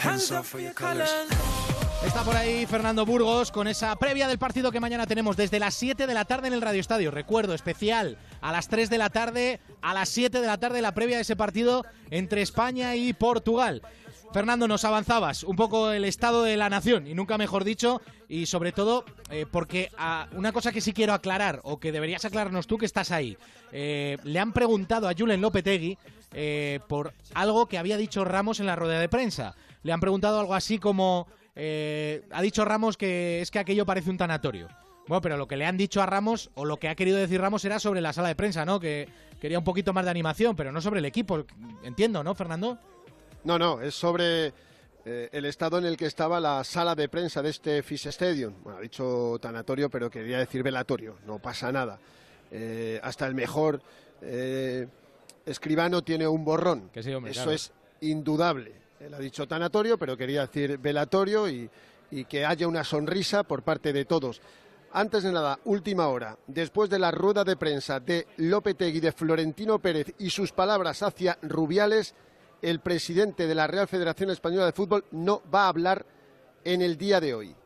Hands 0.03 0.33
up 0.33 0.45
for 0.45 0.59
your 0.59 0.73
colors. 0.73 1.52
Está 2.05 2.25
por 2.25 2.37
ahí 2.37 2.67
Fernando 2.67 3.07
Burgos 3.07 3.53
con 3.53 3.69
esa 3.69 3.95
previa 3.97 4.27
del 4.27 4.39
partido 4.39 4.73
que 4.73 4.81
mañana 4.81 5.07
tenemos 5.07 5.37
desde 5.37 5.61
las 5.61 5.75
7 5.75 6.07
de 6.07 6.15
la 6.15 6.25
tarde 6.25 6.49
en 6.49 6.55
el 6.55 6.61
Radio 6.61 6.81
Estadio. 6.81 7.11
Recuerdo, 7.11 7.55
especial 7.55 8.19
a 8.41 8.51
las 8.53 8.69
3 8.69 8.91
de 8.91 8.99
la 8.99 9.11
tarde, 9.11 9.61
a 9.81 9.95
las 9.95 10.09
7 10.09 10.41
de 10.41 10.47
la 10.47 10.59
tarde 10.59 10.83
la 10.83 10.95
previa 10.95 11.17
de 11.17 11.23
ese 11.23 11.37
partido 11.37 11.85
entre 12.11 12.43
España 12.43 12.97
y 12.97 13.13
Portugal. 13.13 13.83
Fernando, 14.33 14.67
nos 14.67 14.85
avanzabas 14.85 15.45
un 15.45 15.57
poco 15.57 15.93
el 15.93 16.05
estado 16.07 16.43
de 16.43 16.57
la 16.57 16.71
nación, 16.71 17.07
y 17.07 17.15
nunca 17.15 17.37
mejor 17.37 17.65
dicho, 17.65 18.01
y 18.29 18.47
sobre 18.47 18.73
todo 18.73 19.05
eh, 19.31 19.45
porque 19.51 19.91
ah, 19.99 20.27
una 20.33 20.53
cosa 20.53 20.73
que 20.73 20.81
sí 20.81 20.95
quiero 20.95 21.13
aclarar, 21.13 21.61
o 21.65 21.79
que 21.79 21.93
deberías 21.93 22.25
aclararnos 22.25 22.67
tú 22.67 22.79
que 22.79 22.87
estás 22.87 23.11
ahí, 23.11 23.37
eh, 23.73 24.17
le 24.25 24.39
han 24.39 24.53
preguntado 24.53 25.07
a 25.07 25.15
Julen 25.17 25.43
Lopetegui 25.43 25.99
eh, 26.33 26.81
por 26.89 27.13
algo 27.35 27.67
que 27.67 27.77
había 27.77 27.99
dicho 27.99 28.25
Ramos 28.25 28.59
en 28.59 28.67
la 28.67 28.77
rueda 28.77 28.99
de 28.99 29.09
prensa. 29.09 29.55
Le 29.83 29.93
han 29.93 30.01
preguntado 30.01 30.41
algo 30.41 30.55
así 30.55 30.79
como, 30.79 31.27
ha 31.55 32.43
dicho 32.43 32.65
Ramos 32.65 32.97
que 32.97 33.41
es 33.41 33.51
que 33.51 33.59
aquello 33.59 33.87
parece 33.87 34.11
un 34.11 34.19
tanatorio. 34.19 34.69
Bueno, 35.07 35.21
pero 35.21 35.37
lo 35.37 35.49
que 35.49 35.57
le 35.57 35.67
han 35.67 35.77
dicho 35.77 36.01
a 36.01 36.07
Ramos, 36.07 36.51
o 36.55 36.65
lo 36.65 36.77
que 36.77 36.89
ha 36.89 36.95
querido 36.95 37.19
decir 37.19 37.41
Ramos, 37.41 37.65
era 37.65 37.79
sobre 37.81 38.01
la 38.01 38.13
sala 38.13 38.29
de 38.29 38.37
prensa, 38.37 38.65
¿no? 38.65 38.79
Que 38.79 39.09
quería 39.41 39.59
un 39.59 39.65
poquito 39.65 39.93
más 39.93 40.05
de 40.05 40.11
animación, 40.11 40.55
pero 40.55 40.71
no 40.71 40.81
sobre 40.81 41.01
el 41.01 41.05
equipo. 41.05 41.45
Entiendo, 41.83 42.23
¿no, 42.23 42.35
Fernando? 42.35 42.79
No, 43.45 43.59
no, 43.59 43.81
es 43.81 43.95
sobre 43.95 44.53
eh, 45.05 45.29
el 45.33 45.45
estado 45.47 45.79
en 45.79 45.87
el 45.87 45.97
que 45.97 46.07
estaba 46.07 46.39
la 46.39 46.63
sala 46.63 46.95
de 46.95 47.09
prensa 47.09 47.43
de 47.43 47.51
este 47.51 47.83
FIS 47.83 48.07
Stadium. 48.07 48.55
Bueno, 48.63 48.79
ha 48.79 48.83
dicho 48.83 49.39
tanatorio, 49.41 49.91
pero 49.91 50.09
quería 50.09 50.39
decir 50.39 50.63
velatorio, 50.63 51.19
no 51.27 51.41
pasa 51.41 51.73
nada. 51.73 51.99
Eh, 52.53 53.01
hasta 53.03 53.27
el 53.27 53.35
mejor 53.35 53.83
eh, 54.21 54.87
escribano 55.45 56.03
tiene 56.03 56.29
un 56.29 56.45
borrón. 56.45 56.91
Eso 56.95 57.51
es 57.51 57.73
indudable. 58.01 58.82
Él 59.03 59.15
ha 59.15 59.19
dicho 59.19 59.49
tanatorio, 59.49 59.99
pero 59.99 60.17
quería 60.17 60.43
decir 60.43 60.79
velatorio 60.79 61.49
y, 61.49 61.69
que 62.29 62.45
haya 62.47 62.69
una 62.69 62.85
sonrisa 62.85 63.43
por 63.43 63.63
parte 63.63 63.93
de 63.93 64.05
todos. 64.05 64.41
Antes 64.93 65.25
de 65.25 65.33
nada, 65.33 65.59
última 65.65 66.07
hora, 66.07 66.39
después 66.47 66.89
de 66.89 67.01
la 67.01 67.11
rueda 67.11 67.43
de 67.43 67.57
prensa 67.57 67.99
de 67.99 68.29
Lopetegui, 68.37 69.01
de 69.01 69.11
Florentino 69.11 69.81
Pérez 69.81 70.15
y 70.19 70.31
sus 70.31 70.53
palabras 70.53 71.03
hacia 71.03 71.37
Rubiales, 71.43 72.15
el 72.61 72.79
presidente 72.79 73.49
de 73.49 73.55
la 73.57 73.67
Real 73.67 73.89
Federación 73.89 74.31
Española 74.31 74.67
de 74.67 74.73
Fútbol 74.73 75.05
no 75.11 75.43
va 75.53 75.65
a 75.65 75.69
hablar 75.69 76.07
en 76.63 76.81
el 76.81 76.97
día 76.97 77.21
de 77.21 77.35
hoy. 77.35 77.57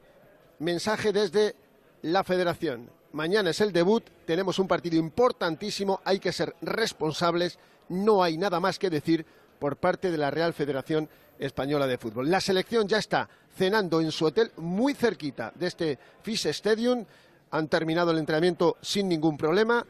Mensaje 0.60 1.12
desde 1.12 1.54
la 2.00 2.24
federación. 2.24 2.88
Mañana 3.12 3.50
es 3.50 3.60
el 3.60 3.72
debut, 3.72 4.04
tenemos 4.24 4.58
un 4.58 4.68
partido 4.68 4.96
importantísimo, 4.96 6.00
hay 6.02 6.18
que 6.18 6.32
ser 6.32 6.54
responsables, 6.62 7.58
no 7.90 8.22
hay 8.22 8.38
nada 8.38 8.58
más 8.58 8.78
que 8.78 8.88
decir 8.88 9.26
por 9.58 9.76
parte 9.76 10.10
de 10.10 10.18
la 10.18 10.30
Real 10.30 10.52
Federación 10.52 11.08
Española 11.38 11.86
de 11.86 11.98
Fútbol. 11.98 12.30
La 12.30 12.40
selección 12.40 12.88
ya 12.88 12.98
está 12.98 13.28
cenando 13.56 14.00
en 14.00 14.12
su 14.12 14.26
hotel 14.26 14.52
muy 14.56 14.94
cerquita 14.94 15.52
de 15.54 15.66
este 15.66 15.98
FIS 16.22 16.46
Stadium, 16.46 17.04
han 17.50 17.68
terminado 17.68 18.10
el 18.10 18.18
entrenamiento 18.18 18.76
sin 18.80 19.08
ningún 19.08 19.36
problema, 19.36 19.86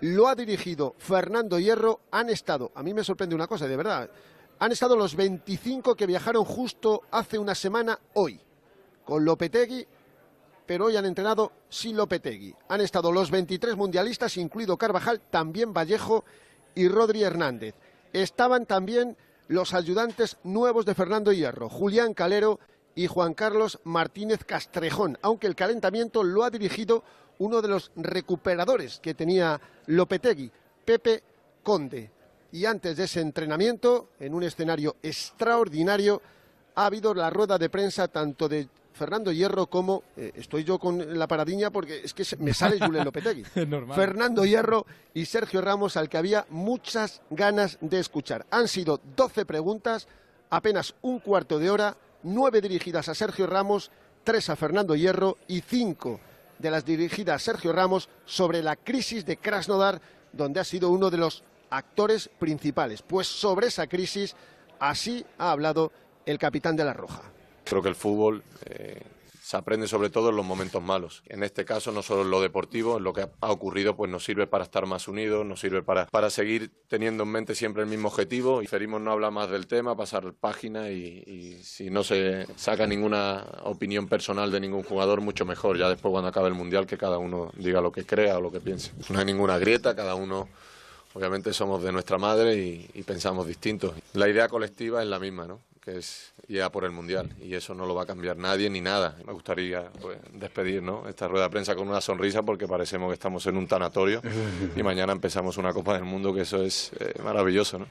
lo 0.00 0.28
ha 0.28 0.34
dirigido 0.34 0.94
Fernando 0.98 1.58
Hierro, 1.58 2.00
han 2.10 2.28
estado, 2.28 2.72
a 2.74 2.82
mí 2.82 2.92
me 2.92 3.04
sorprende 3.04 3.34
una 3.34 3.46
cosa, 3.46 3.66
de 3.66 3.76
verdad, 3.76 4.10
han 4.58 4.72
estado 4.72 4.96
los 4.96 5.14
25 5.14 5.94
que 5.94 6.06
viajaron 6.06 6.44
justo 6.44 7.02
hace 7.10 7.38
una 7.38 7.54
semana 7.54 7.98
hoy, 8.14 8.40
con 9.04 9.24
Lopetegui, 9.24 9.86
pero 10.66 10.86
hoy 10.86 10.96
han 10.96 11.06
entrenado 11.06 11.52
sin 11.68 11.96
Lopetegui. 11.96 12.54
Han 12.68 12.80
estado 12.80 13.12
los 13.12 13.30
23 13.30 13.76
mundialistas, 13.76 14.36
incluido 14.36 14.76
Carvajal, 14.76 15.20
también 15.30 15.72
Vallejo 15.72 16.24
y 16.74 16.88
Rodri 16.88 17.22
Hernández. 17.22 17.74
Estaban 18.16 18.64
también 18.64 19.14
los 19.46 19.74
ayudantes 19.74 20.38
nuevos 20.42 20.86
de 20.86 20.94
Fernando 20.94 21.32
Hierro, 21.32 21.68
Julián 21.68 22.14
Calero 22.14 22.58
y 22.94 23.08
Juan 23.08 23.34
Carlos 23.34 23.78
Martínez 23.84 24.42
Castrejón, 24.42 25.18
aunque 25.20 25.46
el 25.46 25.54
calentamiento 25.54 26.24
lo 26.24 26.42
ha 26.42 26.48
dirigido 26.48 27.04
uno 27.40 27.60
de 27.60 27.68
los 27.68 27.90
recuperadores 27.94 29.00
que 29.00 29.12
tenía 29.12 29.60
Lopetegui, 29.88 30.50
Pepe 30.82 31.22
Conde. 31.62 32.10
Y 32.52 32.64
antes 32.64 32.96
de 32.96 33.04
ese 33.04 33.20
entrenamiento, 33.20 34.08
en 34.18 34.32
un 34.32 34.44
escenario 34.44 34.96
extraordinario, 35.02 36.22
ha 36.74 36.86
habido 36.86 37.12
la 37.12 37.28
rueda 37.28 37.58
de 37.58 37.68
prensa 37.68 38.08
tanto 38.08 38.48
de 38.48 38.66
Fernando 38.96 39.30
Hierro 39.30 39.66
como 39.66 40.02
eh, 40.16 40.32
estoy 40.34 40.64
yo 40.64 40.78
con 40.78 41.18
la 41.18 41.28
paradiña 41.28 41.70
porque 41.70 42.00
es 42.02 42.14
que 42.14 42.24
me 42.38 42.54
sale 42.54 42.78
Julen 42.80 43.04
Lopetegui. 43.04 43.44
Fernando 43.94 44.44
Hierro 44.44 44.86
y 45.12 45.26
Sergio 45.26 45.60
Ramos 45.60 45.96
al 45.96 46.08
que 46.08 46.16
había 46.16 46.46
muchas 46.48 47.20
ganas 47.30 47.76
de 47.82 48.00
escuchar. 48.00 48.46
Han 48.50 48.68
sido 48.68 49.00
12 49.14 49.44
preguntas, 49.44 50.08
apenas 50.48 50.94
un 51.02 51.20
cuarto 51.20 51.58
de 51.58 51.70
hora, 51.70 51.96
nueve 52.22 52.62
dirigidas 52.62 53.08
a 53.10 53.14
Sergio 53.14 53.46
Ramos, 53.46 53.90
tres 54.24 54.48
a 54.48 54.56
Fernando 54.56 54.96
Hierro 54.96 55.36
y 55.46 55.60
cinco 55.60 56.18
de 56.58 56.70
las 56.70 56.84
dirigidas 56.86 57.36
a 57.36 57.44
Sergio 57.52 57.72
Ramos 57.72 58.08
sobre 58.24 58.62
la 58.62 58.76
crisis 58.76 59.26
de 59.26 59.36
Krasnodar, 59.36 60.00
donde 60.32 60.58
ha 60.60 60.64
sido 60.64 60.88
uno 60.88 61.10
de 61.10 61.18
los 61.18 61.44
actores 61.68 62.30
principales. 62.38 63.02
Pues 63.02 63.26
sobre 63.26 63.66
esa 63.66 63.86
crisis, 63.86 64.34
así 64.80 65.24
ha 65.36 65.50
hablado 65.50 65.92
el 66.24 66.38
capitán 66.38 66.76
de 66.76 66.84
la 66.84 66.94
Roja. 66.94 67.35
Creo 67.66 67.82
que 67.82 67.88
el 67.88 67.94
fútbol 67.94 68.42
eh, 68.64 69.02
se 69.42 69.56
aprende 69.56 69.86
sobre 69.86 70.08
todo 70.08 70.30
en 70.30 70.36
los 70.36 70.46
momentos 70.46 70.82
malos. 70.82 71.22
En 71.26 71.42
este 71.42 71.64
caso, 71.64 71.92
no 71.92 72.02
solo 72.02 72.22
en 72.22 72.30
lo 72.30 72.40
deportivo, 72.40 72.96
en 72.96 73.04
lo 73.04 73.12
que 73.12 73.28
ha 73.40 73.50
ocurrido, 73.52 73.94
pues 73.94 74.10
nos 74.10 74.24
sirve 74.24 74.46
para 74.46 74.64
estar 74.64 74.86
más 74.86 75.08
unidos, 75.08 75.44
nos 75.44 75.60
sirve 75.60 75.82
para, 75.82 76.06
para 76.06 76.30
seguir 76.30 76.70
teniendo 76.88 77.24
en 77.24 77.30
mente 77.30 77.54
siempre 77.54 77.82
el 77.82 77.88
mismo 77.88 78.08
objetivo. 78.08 78.62
Y 78.62 78.66
Ferimos 78.66 79.00
no 79.00 79.12
habla 79.12 79.30
más 79.30 79.50
del 79.50 79.66
tema, 79.66 79.96
pasar 79.96 80.32
página 80.32 80.90
y, 80.90 81.22
y, 81.26 81.62
si 81.62 81.90
no 81.90 82.02
se 82.02 82.46
saca 82.56 82.86
ninguna 82.86 83.44
opinión 83.64 84.08
personal 84.08 84.50
de 84.50 84.60
ningún 84.60 84.82
jugador, 84.82 85.20
mucho 85.20 85.44
mejor. 85.44 85.76
Ya 85.76 85.88
después, 85.88 86.10
cuando 86.10 86.28
acabe 86.28 86.48
el 86.48 86.54
Mundial, 86.54 86.86
que 86.86 86.96
cada 86.96 87.18
uno 87.18 87.52
diga 87.56 87.80
lo 87.80 87.92
que 87.92 88.04
crea 88.04 88.38
o 88.38 88.40
lo 88.40 88.50
que 88.50 88.60
piense. 88.60 88.92
No 89.10 89.18
hay 89.18 89.24
ninguna 89.24 89.58
grieta, 89.58 89.94
cada 89.94 90.14
uno 90.14 90.48
Obviamente 91.16 91.54
somos 91.54 91.82
de 91.82 91.92
nuestra 91.92 92.18
madre 92.18 92.56
y, 92.58 93.02
pensamos 93.04 93.46
distintos. 93.46 93.94
La 94.12 94.28
idea 94.28 94.50
colectiva 94.50 95.02
es 95.02 95.08
la 95.08 95.18
misma, 95.18 95.46
¿no? 95.46 95.60
Que 95.86 95.98
es 95.98 96.32
ir 96.48 96.62
a 96.62 96.72
por 96.72 96.84
el 96.84 96.90
Mundial 96.90 97.32
y 97.40 97.54
eso 97.54 97.72
no 97.72 97.86
lo 97.86 97.94
va 97.94 98.02
a 98.02 98.06
cambiar 98.06 98.36
nadie 98.36 98.68
ni 98.68 98.80
nada. 98.80 99.16
Me 99.24 99.32
gustaría 99.32 99.84
pues, 100.02 100.18
despedir 100.32 100.82
¿no? 100.82 101.08
esta 101.08 101.28
rueda 101.28 101.44
de 101.44 101.50
prensa 101.50 101.76
con 101.76 101.86
una 101.86 102.00
sonrisa 102.00 102.42
porque 102.42 102.66
parecemos 102.66 103.08
que 103.08 103.14
estamos 103.14 103.46
en 103.46 103.56
un 103.56 103.68
tanatorio 103.68 104.20
y 104.74 104.82
mañana 104.82 105.12
empezamos 105.12 105.58
una 105.58 105.72
Copa 105.72 105.94
del 105.94 106.02
Mundo 106.02 106.34
que 106.34 106.40
eso 106.40 106.60
es 106.60 106.90
eh, 106.98 107.14
maravilloso. 107.22 107.78
¿no? 107.78 107.86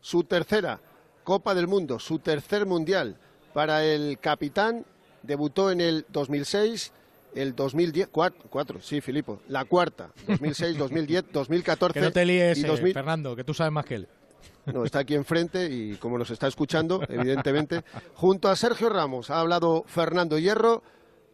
Su 0.00 0.24
tercera 0.24 0.80
Copa 1.22 1.54
del 1.54 1.66
Mundo, 1.66 1.98
su 1.98 2.18
tercer 2.18 2.64
Mundial 2.64 3.18
para 3.52 3.84
el 3.84 4.18
capitán, 4.18 4.86
debutó 5.22 5.70
en 5.70 5.82
el 5.82 6.06
2006 6.08 6.92
el 7.34 7.54
2010, 7.54 8.08
cuatro, 8.10 8.80
sí, 8.80 9.02
Filipo, 9.02 9.42
la 9.48 9.66
cuarta, 9.66 10.08
2006, 10.26 10.78
2010, 10.78 11.24
2014. 11.30 11.92
Que 11.92 12.00
no 12.00 12.10
te 12.10 12.24
líes, 12.24 12.64
eh, 12.64 12.92
Fernando, 12.94 13.36
que 13.36 13.44
tú 13.44 13.52
sabes 13.52 13.70
más 13.70 13.84
que 13.84 13.96
él. 13.96 14.08
No, 14.66 14.84
está 14.84 15.00
aquí 15.00 15.14
enfrente 15.14 15.68
y 15.70 15.94
como 15.96 16.18
nos 16.18 16.30
está 16.30 16.48
escuchando, 16.48 17.00
evidentemente. 17.08 17.84
Junto 18.14 18.48
a 18.48 18.56
Sergio 18.56 18.88
Ramos 18.88 19.30
ha 19.30 19.40
hablado 19.40 19.84
Fernando 19.86 20.38
Hierro, 20.38 20.82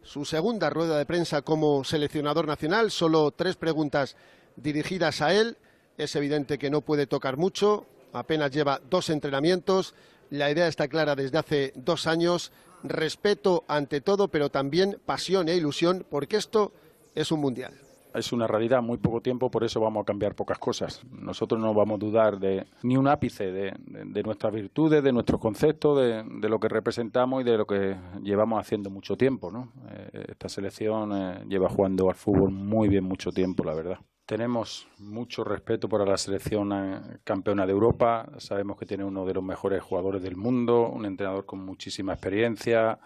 su 0.03 0.23
segunda 0.23 0.69
rueda 0.69 0.97
de 0.97 1.05
prensa 1.05 1.41
como 1.41 1.83
seleccionador 1.83 2.45
nacional, 2.45 2.91
solo 2.91 3.31
tres 3.31 3.55
preguntas 3.55 4.15
dirigidas 4.55 5.21
a 5.21 5.33
él. 5.33 5.57
Es 5.97 6.15
evidente 6.15 6.59
que 6.59 6.69
no 6.69 6.81
puede 6.81 7.07
tocar 7.07 7.37
mucho, 7.37 7.87
apenas 8.13 8.51
lleva 8.51 8.79
dos 8.89 9.09
entrenamientos. 9.09 9.95
La 10.29 10.51
idea 10.51 10.67
está 10.67 10.87
clara 10.87 11.15
desde 11.15 11.37
hace 11.37 11.73
dos 11.75 12.05
años 12.05 12.51
respeto 12.83 13.63
ante 13.67 14.01
todo, 14.01 14.27
pero 14.27 14.49
también 14.49 14.99
pasión 15.05 15.49
e 15.49 15.55
ilusión, 15.55 16.05
porque 16.09 16.37
esto 16.37 16.71
es 17.15 17.31
un 17.31 17.39
mundial. 17.39 17.73
Es 18.13 18.31
una 18.31 18.47
realidad, 18.47 18.81
muy 18.81 18.97
poco 18.97 19.21
tiempo, 19.21 19.49
por 19.49 19.63
eso 19.63 19.79
vamos 19.79 20.03
a 20.03 20.05
cambiar 20.05 20.35
pocas 20.35 20.59
cosas. 20.59 21.03
Nosotros 21.11 21.59
no 21.59 21.73
vamos 21.73 21.95
a 21.95 22.05
dudar 22.05 22.39
de 22.39 22.65
ni 22.83 22.95
un 22.95 23.07
ápice 23.07 23.51
de, 23.51 24.23
nuestras 24.23 24.53
virtudes, 24.53 25.03
de 25.03 25.11
nuestros 25.11 25.39
conceptos, 25.39 25.97
de, 25.99 26.49
lo 26.49 26.59
que 26.59 26.69
representamos 26.69 27.41
y 27.41 27.43
de 27.43 27.57
lo 27.57 27.65
que 27.65 27.95
llevamos 28.21 28.59
haciendo 28.59 28.89
mucho 28.89 29.17
tiempo. 29.17 29.51
¿no? 29.51 29.71
Eh, 29.89 30.25
esta 30.29 30.49
selección 30.49 31.11
eh, 31.13 31.45
lleva 31.47 31.69
jugando 31.69 32.09
al 32.09 32.15
fútbol 32.15 32.51
muy 32.51 32.87
bien 32.87 33.03
mucho 33.03 33.31
tiempo, 33.31 33.63
la 33.63 33.73
verdad. 33.73 33.97
Tenemos 34.25 34.87
mucho 34.99 35.43
respeto 35.43 35.89
para 35.89 36.05
la 36.05 36.17
selección 36.17 36.71
eh, 36.71 37.17
campeona 37.25 37.65
de 37.65 37.73
Europa. 37.73 38.29
Sabemos 38.37 38.77
que 38.77 38.85
tiene 38.85 39.03
uno 39.03 39.25
de 39.25 39.33
los 39.33 39.43
mejores 39.43 39.83
jugadores 39.83 40.21
del 40.21 40.37
mundo, 40.37 40.87
un 40.87 41.05
entrenador 41.05 41.45
con 41.45 41.65
muchísima 41.65 42.13
experiencia, 42.13 42.99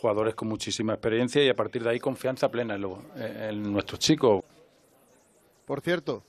jugadores 0.00 0.34
con 0.34 0.48
muchísima 0.48 0.92
experiencia 0.92 1.42
y 1.42 1.48
a 1.48 1.54
partir 1.54 1.82
de 1.82 1.90
ahí 1.90 1.98
confianza 1.98 2.50
plena 2.50 2.74
en, 2.74 3.72
nuestros 3.72 3.98
chicos. 3.98 4.44
Por 5.64 5.80
cierto, 5.80 6.22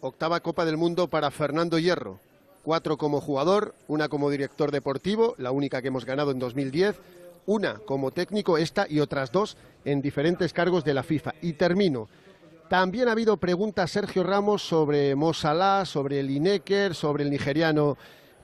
octava 0.00 0.40
Copa 0.40 0.64
del 0.64 0.76
Mundo 0.76 1.08
para 1.08 1.30
Fernando 1.30 1.78
Hierro. 1.78 2.20
Cuatro 2.62 2.96
como 2.96 3.20
jugador, 3.20 3.74
una 3.88 4.08
como 4.08 4.30
director 4.30 4.70
deportivo, 4.70 5.34
la 5.38 5.50
única 5.50 5.82
que 5.82 5.88
hemos 5.88 6.04
ganado 6.04 6.30
en 6.30 6.38
2010, 6.38 7.00
una 7.46 7.78
como 7.78 8.10
técnico, 8.10 8.58
esta 8.58 8.86
y 8.88 9.00
otras 9.00 9.32
dos 9.32 9.56
en 9.84 10.02
diferentes 10.02 10.52
cargos 10.52 10.84
de 10.84 10.94
la 10.94 11.02
FIFA. 11.02 11.34
Y 11.42 11.54
termino 11.54 12.08
También 12.68 13.08
ha 13.08 13.12
habido 13.12 13.38
preguntas, 13.38 13.90
Sergio 13.90 14.22
Ramos, 14.22 14.62
sobre 14.62 15.16
Mosalá, 15.16 15.84
sobre 15.84 16.20
el 16.20 16.28
Lineker, 16.28 16.94
sobre 16.94 17.24
el 17.24 17.30
nigeriano 17.30 17.96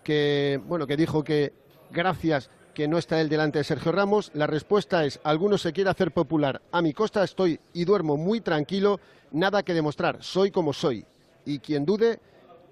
que, 0.03 0.61
bueno, 0.67 0.87
que 0.87 0.97
dijo 0.97 1.23
que 1.23 1.53
gracias 1.91 2.51
que 2.77 2.89
no 2.89 2.99
está 2.99 3.23
él 3.23 3.31
delante 3.31 3.59
de 3.59 3.65
Sergio 3.65 3.91
Ramos. 3.91 4.31
La 4.35 4.47
respuesta 4.47 5.07
es, 5.07 5.19
alguno 5.25 5.57
se 5.57 5.73
quiere 5.73 5.89
hacer 5.89 6.13
popular. 6.13 6.61
A 6.73 6.83
mi 6.83 6.93
costa 6.93 7.25
estoy 7.25 7.59
y 7.73 7.87
duermo 7.87 8.19
muy 8.19 8.43
tranquilo, 8.43 9.01
nada 9.33 9.63
que 9.63 9.73
demostrar, 9.73 10.19
soy 10.21 10.51
como 10.51 10.75
soy. 10.75 11.07
Y 11.47 11.61
quien 11.61 11.87
dude, 11.87 12.21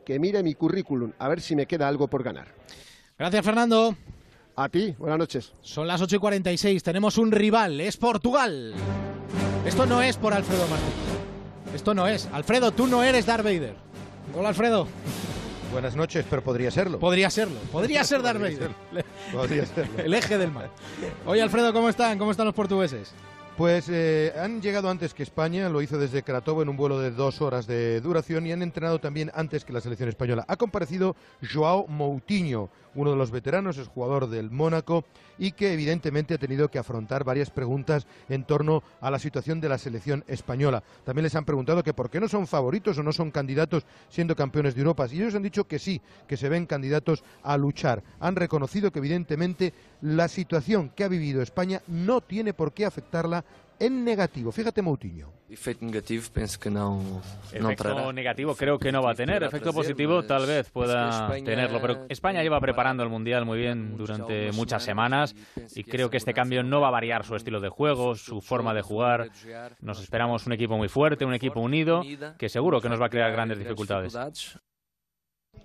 que 0.04 0.18
mire 0.18 0.42
mi 0.42 0.56
currículum, 0.56 1.12
a 1.18 1.26
ver 1.28 1.40
si 1.40 1.56
me 1.56 1.64
queda 1.64 1.88
algo 1.88 2.06
por 2.06 2.22
ganar. 2.22 2.48
Gracias, 3.18 3.46
Fernando. 3.46 3.96
A 4.56 4.68
ti, 4.68 4.94
buenas 4.98 5.18
noches. 5.18 5.54
Son 5.62 5.86
las 5.86 6.02
8 6.02 6.16
y 6.16 6.18
46, 6.18 6.82
tenemos 6.82 7.16
un 7.16 7.32
rival, 7.32 7.80
es 7.80 7.96
Portugal. 7.96 8.74
Esto 9.64 9.86
no 9.86 10.02
es 10.02 10.18
por 10.18 10.34
Alfredo 10.34 10.68
Martín. 10.68 11.74
Esto 11.74 11.94
no 11.94 12.06
es. 12.06 12.28
Alfredo, 12.30 12.72
tú 12.72 12.86
no 12.88 13.02
eres 13.02 13.24
Darth 13.24 13.42
Vader. 13.42 13.74
Hola, 14.36 14.50
Alfredo. 14.50 14.86
Buenas 15.74 15.96
noches, 15.96 16.24
pero 16.30 16.40
podría 16.40 16.70
serlo. 16.70 17.00
Podría 17.00 17.28
serlo. 17.30 17.58
Podría 17.72 18.04
ser 18.04 18.22
Darth 18.22 18.40
Vader. 18.40 18.70
Podría 19.32 19.66
serlo. 19.66 20.04
El 20.04 20.14
eje 20.14 20.38
del 20.38 20.52
mal. 20.52 20.70
Oye, 21.26 21.42
Alfredo, 21.42 21.72
¿cómo 21.72 21.88
están? 21.88 22.16
¿Cómo 22.16 22.30
están 22.30 22.46
los 22.46 22.54
portugueses? 22.54 23.12
Pues 23.56 23.88
eh, 23.88 24.32
han 24.36 24.60
llegado 24.60 24.90
antes 24.90 25.14
que 25.14 25.22
España, 25.22 25.68
lo 25.68 25.80
hizo 25.80 25.96
desde 25.96 26.24
Kratovo 26.24 26.62
en 26.62 26.68
un 26.68 26.76
vuelo 26.76 26.98
de 26.98 27.12
dos 27.12 27.40
horas 27.40 27.68
de 27.68 28.00
duración 28.00 28.44
y 28.48 28.52
han 28.52 28.62
entrenado 28.62 28.98
también 28.98 29.30
antes 29.32 29.64
que 29.64 29.72
la 29.72 29.80
selección 29.80 30.08
española. 30.08 30.44
Ha 30.48 30.56
comparecido 30.56 31.14
Joao 31.52 31.86
Moutinho, 31.86 32.68
uno 32.96 33.12
de 33.12 33.16
los 33.16 33.30
veteranos, 33.30 33.78
es 33.78 33.86
jugador 33.86 34.28
del 34.28 34.50
Mónaco 34.50 35.04
y 35.38 35.52
que 35.52 35.72
evidentemente 35.72 36.34
ha 36.34 36.38
tenido 36.38 36.68
que 36.68 36.80
afrontar 36.80 37.22
varias 37.22 37.50
preguntas 37.50 38.08
en 38.28 38.44
torno 38.44 38.82
a 39.00 39.10
la 39.10 39.20
situación 39.20 39.60
de 39.60 39.68
la 39.68 39.78
selección 39.78 40.24
española. 40.26 40.82
También 41.04 41.22
les 41.22 41.34
han 41.36 41.44
preguntado 41.44 41.84
que 41.84 41.94
por 41.94 42.10
qué 42.10 42.18
no 42.18 42.26
son 42.28 42.48
favoritos 42.48 42.98
o 42.98 43.04
no 43.04 43.12
son 43.12 43.30
candidatos 43.30 43.86
siendo 44.08 44.34
campeones 44.34 44.74
de 44.74 44.80
Europa 44.80 45.06
y 45.10 45.20
ellos 45.20 45.34
han 45.36 45.42
dicho 45.42 45.64
que 45.64 45.78
sí, 45.78 46.00
que 46.26 46.36
se 46.36 46.48
ven 46.48 46.66
candidatos 46.66 47.22
a 47.44 47.56
luchar. 47.56 48.02
Han 48.18 48.34
reconocido 48.34 48.90
que 48.90 48.98
evidentemente 48.98 49.72
la 50.00 50.26
situación 50.26 50.90
que 50.90 51.04
ha 51.04 51.08
vivido 51.08 51.40
España 51.40 51.82
no 51.86 52.20
tiene 52.20 52.52
por 52.52 52.72
qué 52.72 52.84
afectarla 52.84 53.44
en 53.78 54.04
negativo. 54.04 54.52
Fíjate 54.52 54.82
Moutinho. 54.82 55.32
Efecto 55.48 55.84
negativo, 55.84 56.24
pienso 56.32 56.58
que 56.58 56.70
no, 56.70 57.00
no 57.60 57.70
Efecto 57.70 58.12
negativo 58.12 58.54
creo 58.54 58.78
que 58.78 58.90
no 58.90 59.02
va 59.02 59.12
a 59.12 59.14
tener. 59.14 59.42
Efecto 59.42 59.72
positivo 59.72 60.22
tal 60.24 60.46
vez 60.46 60.70
pueda 60.70 61.32
tenerlo. 61.44 61.80
Pero 61.80 62.06
España 62.08 62.42
lleva 62.42 62.60
preparando 62.60 63.02
el 63.02 63.08
Mundial 63.08 63.44
muy 63.44 63.58
bien 63.58 63.96
durante 63.96 64.52
muchas 64.52 64.82
semanas 64.82 65.34
y 65.74 65.84
creo 65.84 66.10
que 66.10 66.16
este 66.16 66.34
cambio 66.34 66.62
no 66.62 66.80
va 66.80 66.88
a 66.88 66.92
variar 66.92 67.24
su 67.24 67.36
estilo 67.36 67.60
de 67.60 67.68
juego, 67.68 68.14
su 68.14 68.40
forma 68.40 68.74
de 68.74 68.82
jugar. 68.82 69.30
Nos 69.80 70.00
esperamos 70.00 70.46
un 70.46 70.52
equipo 70.52 70.76
muy 70.76 70.88
fuerte, 70.88 71.24
un 71.24 71.34
equipo 71.34 71.60
unido, 71.60 72.02
que 72.38 72.48
seguro 72.48 72.80
que 72.80 72.88
nos 72.88 73.00
va 73.00 73.06
a 73.06 73.10
crear 73.10 73.30
grandes 73.32 73.58
dificultades. 73.58 74.16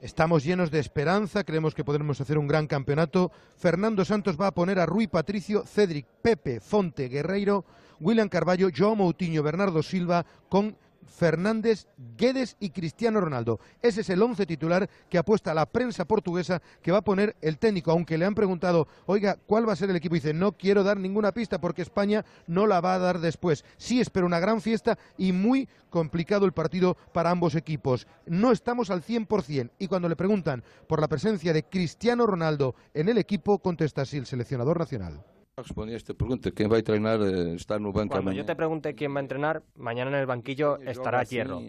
Estamos 0.01 0.45
llenos 0.45 0.71
de 0.71 0.79
esperanza, 0.79 1.43
creemos 1.43 1.75
que 1.75 1.83
podremos 1.83 2.21
hacer 2.21 2.37
un 2.37 2.47
gran 2.47 2.67
campeonato. 2.67 3.31
Fernando 3.57 4.05
Santos 4.05 4.39
va 4.39 4.47
a 4.47 4.53
poner 4.53 4.79
a 4.79 4.85
Rui 4.85 5.07
Patricio, 5.07 5.65
Cedric, 5.65 6.05
Pepe, 6.21 6.61
Fonte, 6.61 7.09
Guerreiro, 7.09 7.65
William 7.99 8.29
Carballo, 8.29 8.69
Joao 8.75 8.95
Moutinho, 8.95 9.43
Bernardo 9.43 9.83
Silva 9.83 10.25
con 10.49 10.75
Fernández, 11.09 11.87
Guedes 12.17 12.55
y 12.59 12.69
Cristiano 12.69 13.19
Ronaldo. 13.19 13.59
Ese 13.81 14.01
es 14.01 14.09
el 14.09 14.21
once 14.21 14.45
titular 14.45 14.89
que 15.09 15.17
apuesta 15.17 15.53
la 15.53 15.65
prensa 15.65 16.05
portuguesa 16.05 16.61
que 16.81 16.91
va 16.91 16.99
a 16.99 17.03
poner 17.03 17.35
el 17.41 17.57
técnico, 17.57 17.91
aunque 17.91 18.17
le 18.17 18.25
han 18.25 18.35
preguntado, 18.35 18.87
oiga, 19.05 19.37
¿cuál 19.45 19.67
va 19.67 19.73
a 19.73 19.75
ser 19.75 19.89
el 19.89 19.95
equipo? 19.95 20.15
dice, 20.15 20.33
no 20.33 20.53
quiero 20.53 20.83
dar 20.83 20.97
ninguna 20.97 21.31
pista 21.31 21.59
porque 21.59 21.81
España 21.81 22.25
no 22.47 22.67
la 22.67 22.81
va 22.81 22.95
a 22.95 22.99
dar 22.99 23.19
después. 23.19 23.65
Sí 23.77 23.99
espero 23.99 24.25
una 24.25 24.39
gran 24.39 24.61
fiesta 24.61 24.97
y 25.17 25.31
muy 25.31 25.67
complicado 25.89 26.45
el 26.45 26.53
partido 26.53 26.95
para 27.13 27.31
ambos 27.31 27.55
equipos. 27.55 28.07
No 28.25 28.51
estamos 28.51 28.89
al 28.89 29.03
100% 29.03 29.71
y 29.79 29.87
cuando 29.87 30.09
le 30.09 30.15
preguntan 30.15 30.63
por 30.87 31.01
la 31.01 31.07
presencia 31.07 31.53
de 31.53 31.63
Cristiano 31.63 32.25
Ronaldo 32.25 32.75
en 32.93 33.09
el 33.09 33.17
equipo, 33.17 33.59
contesta 33.59 34.03
así 34.03 34.17
el 34.17 34.25
seleccionador 34.25 34.79
nacional. 34.79 35.23
Respondí 35.63 35.93
a 35.93 35.97
esta 35.97 36.13
pregunta. 36.13 36.51
¿Quién 36.51 36.71
va 36.71 36.75
a 36.75 36.79
entrenar? 36.79 37.21
Eh, 37.21 37.55
está 37.55 37.75
en 37.75 37.85
el 37.85 37.91
banco 37.91 38.09
Cuando 38.09 38.23
mañana. 38.23 38.37
yo 38.41 38.45
te 38.45 38.55
pregunte 38.55 38.95
quién 38.95 39.13
va 39.13 39.19
a 39.19 39.21
entrenar, 39.21 39.63
mañana 39.75 40.11
en 40.11 40.17
el 40.17 40.25
banquillo 40.25 40.77
estará 40.77 41.23
Hierro. 41.23 41.61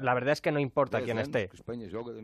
La 0.00 0.14
verdad 0.14 0.32
es 0.32 0.40
que 0.40 0.50
no 0.50 0.58
importa 0.58 1.02
quién 1.02 1.18
esté. 1.18 1.50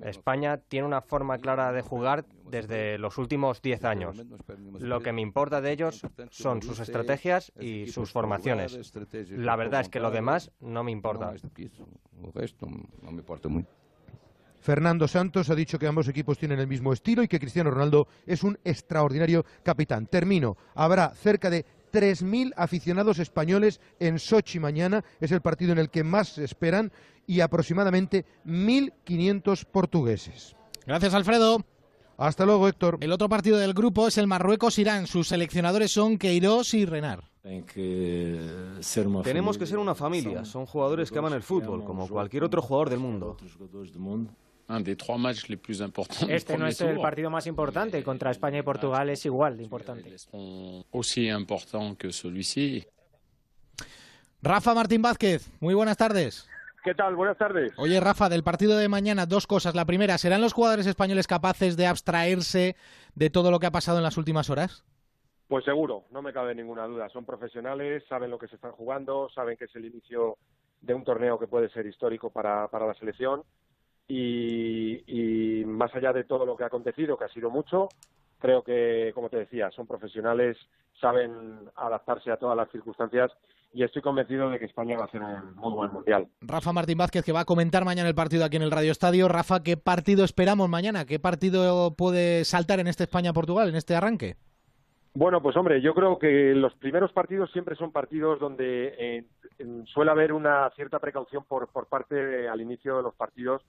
España 0.03 0.57
tiene 0.57 0.87
una 0.87 1.01
forma 1.01 1.39
clara 1.39 1.73
de 1.73 1.83
jugar 1.83 2.25
desde 2.51 2.99
los 2.99 3.19
últimos 3.19 3.61
10 3.61 3.85
años. 3.85 4.25
Lo 4.79 5.01
que 5.01 5.13
me 5.13 5.21
importa 5.21 5.61
de 5.61 5.73
ellos 5.73 6.03
son 6.31 6.63
sus 6.63 6.81
estrategias 6.81 7.53
y 7.61 7.89
sus 7.89 8.13
formaciones. 8.13 8.93
La 9.31 9.57
verdad 9.57 9.83
es 9.83 9.89
que 9.89 10.01
lo 10.01 10.11
demás 10.11 10.51
no 10.61 10.85
me 10.85 10.91
importa. 10.91 11.35
No 13.03 13.13
me 13.13 13.23
mucho. 13.49 13.69
Fernando 14.67 15.07
Santos 15.07 15.49
ha 15.49 15.55
dicho 15.55 15.79
que 15.79 15.87
ambos 15.87 16.09
equipos 16.09 16.39
tienen 16.39 16.59
el 16.59 16.67
mismo 16.67 16.93
estilo 16.93 17.23
y 17.23 17.29
que 17.29 17.39
Cristiano 17.39 17.71
Ronaldo 17.71 18.09
es 18.27 18.43
un 18.43 18.59
extraordinario 18.65 19.47
capitán. 19.63 20.09
Termino. 20.09 20.57
Habrá 20.75 21.11
cerca 21.11 21.51
de 21.51 21.65
3.000 21.93 22.53
aficionados 22.57 23.21
españoles 23.21 23.81
en 24.01 24.19
Sochi 24.19 24.59
mañana. 24.59 25.05
Es 25.21 25.31
el 25.31 25.41
partido 25.41 25.71
en 25.71 25.79
el 25.79 25.89
que 25.89 26.03
más 26.03 26.31
se 26.31 26.43
esperan 26.43 26.91
y 27.29 27.43
aproximadamente 27.43 28.25
1.500 28.45 29.67
portugueses. 29.67 30.57
Gracias, 30.85 31.15
Alfredo. 31.15 31.65
Hasta 32.17 32.45
luego, 32.45 32.67
Héctor. 32.67 32.99
El 33.01 33.13
otro 33.13 33.29
partido 33.29 33.59
del 33.59 33.73
grupo 33.73 34.09
es 34.09 34.19
el 34.19 34.27
Marruecos-Irán. 34.27 35.07
Sus 35.07 35.29
seleccionadores 35.29 35.93
son 35.93 36.19
Queiroz 36.19 36.75
y 36.75 36.87
Renard. 36.87 37.23
Tenemos 39.23 39.59
que 39.59 39.67
ser 39.67 39.79
una 39.79 39.95
familia. 39.95 40.45
Son 40.45 40.67
jugadores 40.67 41.13
que 41.13 41.21
aman 41.21 41.35
el 41.35 41.45
fútbol, 41.45 41.85
como 41.85 42.09
cualquier 42.09 42.43
otro 42.43 42.61
jugador 42.61 42.91
del 42.91 42.99
mundo. 42.99 43.37
Este 46.29 46.59
no 46.59 46.67
es 46.67 46.81
el 46.81 46.99
partido 46.99 47.31
más 47.31 47.47
importante. 47.47 48.03
Contra 48.03 48.31
España 48.31 48.59
y 48.59 48.63
Portugal 48.63 49.09
es 49.11 49.25
igual 49.25 49.57
de 49.57 49.63
importante. 49.63 50.15
Rafa 54.43 54.75
Martín 54.75 55.03
Vázquez, 55.03 55.51
muy 55.61 55.75
buenas 55.75 55.97
tardes. 55.97 56.49
¿Qué 56.85 56.95
tal? 56.95 57.17
Buenas 57.17 57.37
tardes. 57.37 57.73
Oye, 57.79 57.99
Rafa, 57.99 58.29
del 58.29 58.45
partido 58.45 58.77
de 58.77 58.89
mañana, 58.89 59.27
dos 59.27 59.49
cosas. 59.49 59.75
La 59.75 59.85
primera, 59.85 60.19
¿serán 60.19 60.41
los 60.41 60.53
jugadores 60.53 60.87
españoles 60.87 61.27
capaces 61.27 61.77
de 61.77 61.87
abstraerse 61.87 62.77
de 63.17 63.31
todo 63.31 63.51
lo 63.51 63.59
que 63.59 63.67
ha 63.67 63.73
pasado 63.73 63.99
en 63.99 64.05
las 64.05 64.17
últimas 64.17 64.51
horas? 64.51 64.85
Pues 65.49 65.65
seguro, 65.65 66.05
no 66.13 66.23
me 66.23 66.33
cabe 66.33 66.55
ninguna 66.55 66.87
duda. 66.87 67.09
Son 67.09 67.25
profesionales, 67.25 68.05
saben 68.09 68.31
lo 68.31 68.39
que 68.39 68.47
se 68.47 68.55
están 68.55 68.73
jugando, 68.73 69.29
saben 69.35 69.57
que 69.57 69.65
es 69.65 69.75
el 69.75 69.85
inicio 69.85 70.39
de 70.81 70.95
un 70.95 71.03
torneo 71.03 71.39
que 71.39 71.49
puede 71.49 71.69
ser 71.71 71.87
histórico 71.87 72.31
para, 72.31 72.69
para 72.69 72.87
la 72.87 72.95
selección. 72.95 73.43
Y, 74.09 75.03
y 75.07 75.65
más 75.65 75.95
allá 75.95 76.13
de 76.13 76.25
todo 76.25 76.47
lo 76.47 76.57
que 76.57 76.65
ha 76.65 76.69
acontecido, 76.69 77.19
que 77.19 77.25
ha 77.25 77.29
sido 77.29 77.51
mucho, 77.51 77.89
creo 78.39 78.63
que, 78.63 79.11
como 79.15 79.29
te 79.29 79.39
decía, 79.39 79.71
son 79.73 79.87
profesionales, 79.87 80.57
saben 81.01 81.69
adaptarse 81.75 82.31
a 82.31 82.37
todas 82.37 82.57
las 82.57 82.71
circunstancias 82.71 83.33
y 83.73 83.83
estoy 83.83 84.01
convencido 84.01 84.49
de 84.49 84.59
que 84.59 84.65
España 84.65 84.97
va 84.97 85.03
a 85.03 85.07
hacer 85.07 85.21
un 85.21 85.55
muy 85.57 85.73
buen 85.73 85.93
mundial. 85.93 86.29
Rafa 86.41 86.73
Martín 86.73 86.97
Vázquez, 86.97 87.25
que 87.25 87.33
va 87.33 87.41
a 87.41 87.45
comentar 87.45 87.85
mañana 87.85 88.09
el 88.09 88.15
partido 88.15 88.45
aquí 88.45 88.57
en 88.57 88.63
el 88.63 88.71
Radio 88.71 88.91
Estadio. 88.91 89.29
Rafa, 89.29 89.63
¿qué 89.63 89.77
partido 89.77 90.25
esperamos 90.25 90.69
mañana? 90.69 91.05
¿Qué 91.05 91.19
partido 91.19 91.95
puede 91.95 92.45
saltar 92.45 92.81
en 92.81 92.87
este 92.87 93.05
España-Portugal, 93.05 93.69
en 93.69 93.77
este 93.77 93.95
arranque? 93.95 94.37
Bueno, 95.13 95.43
pues 95.43 95.57
hombre, 95.57 95.81
yo 95.81 95.95
creo 95.95 96.19
que 96.19 96.55
los 96.55 96.75
primeros 96.75 97.13
partidos 97.13 97.51
siempre 97.53 97.75
son 97.77 97.91
partidos 97.91 98.39
donde 98.39 98.95
eh, 98.99 99.25
suele 99.87 100.11
haber 100.11 100.33
una 100.33 100.71
cierta 100.77 100.99
precaución 100.99 101.45
por, 101.45 101.69
por 101.69 101.87
parte 101.87 102.15
de, 102.15 102.49
al 102.49 102.61
inicio 102.61 102.99
de 102.99 103.03
los 103.03 103.15
partidos 103.15 103.63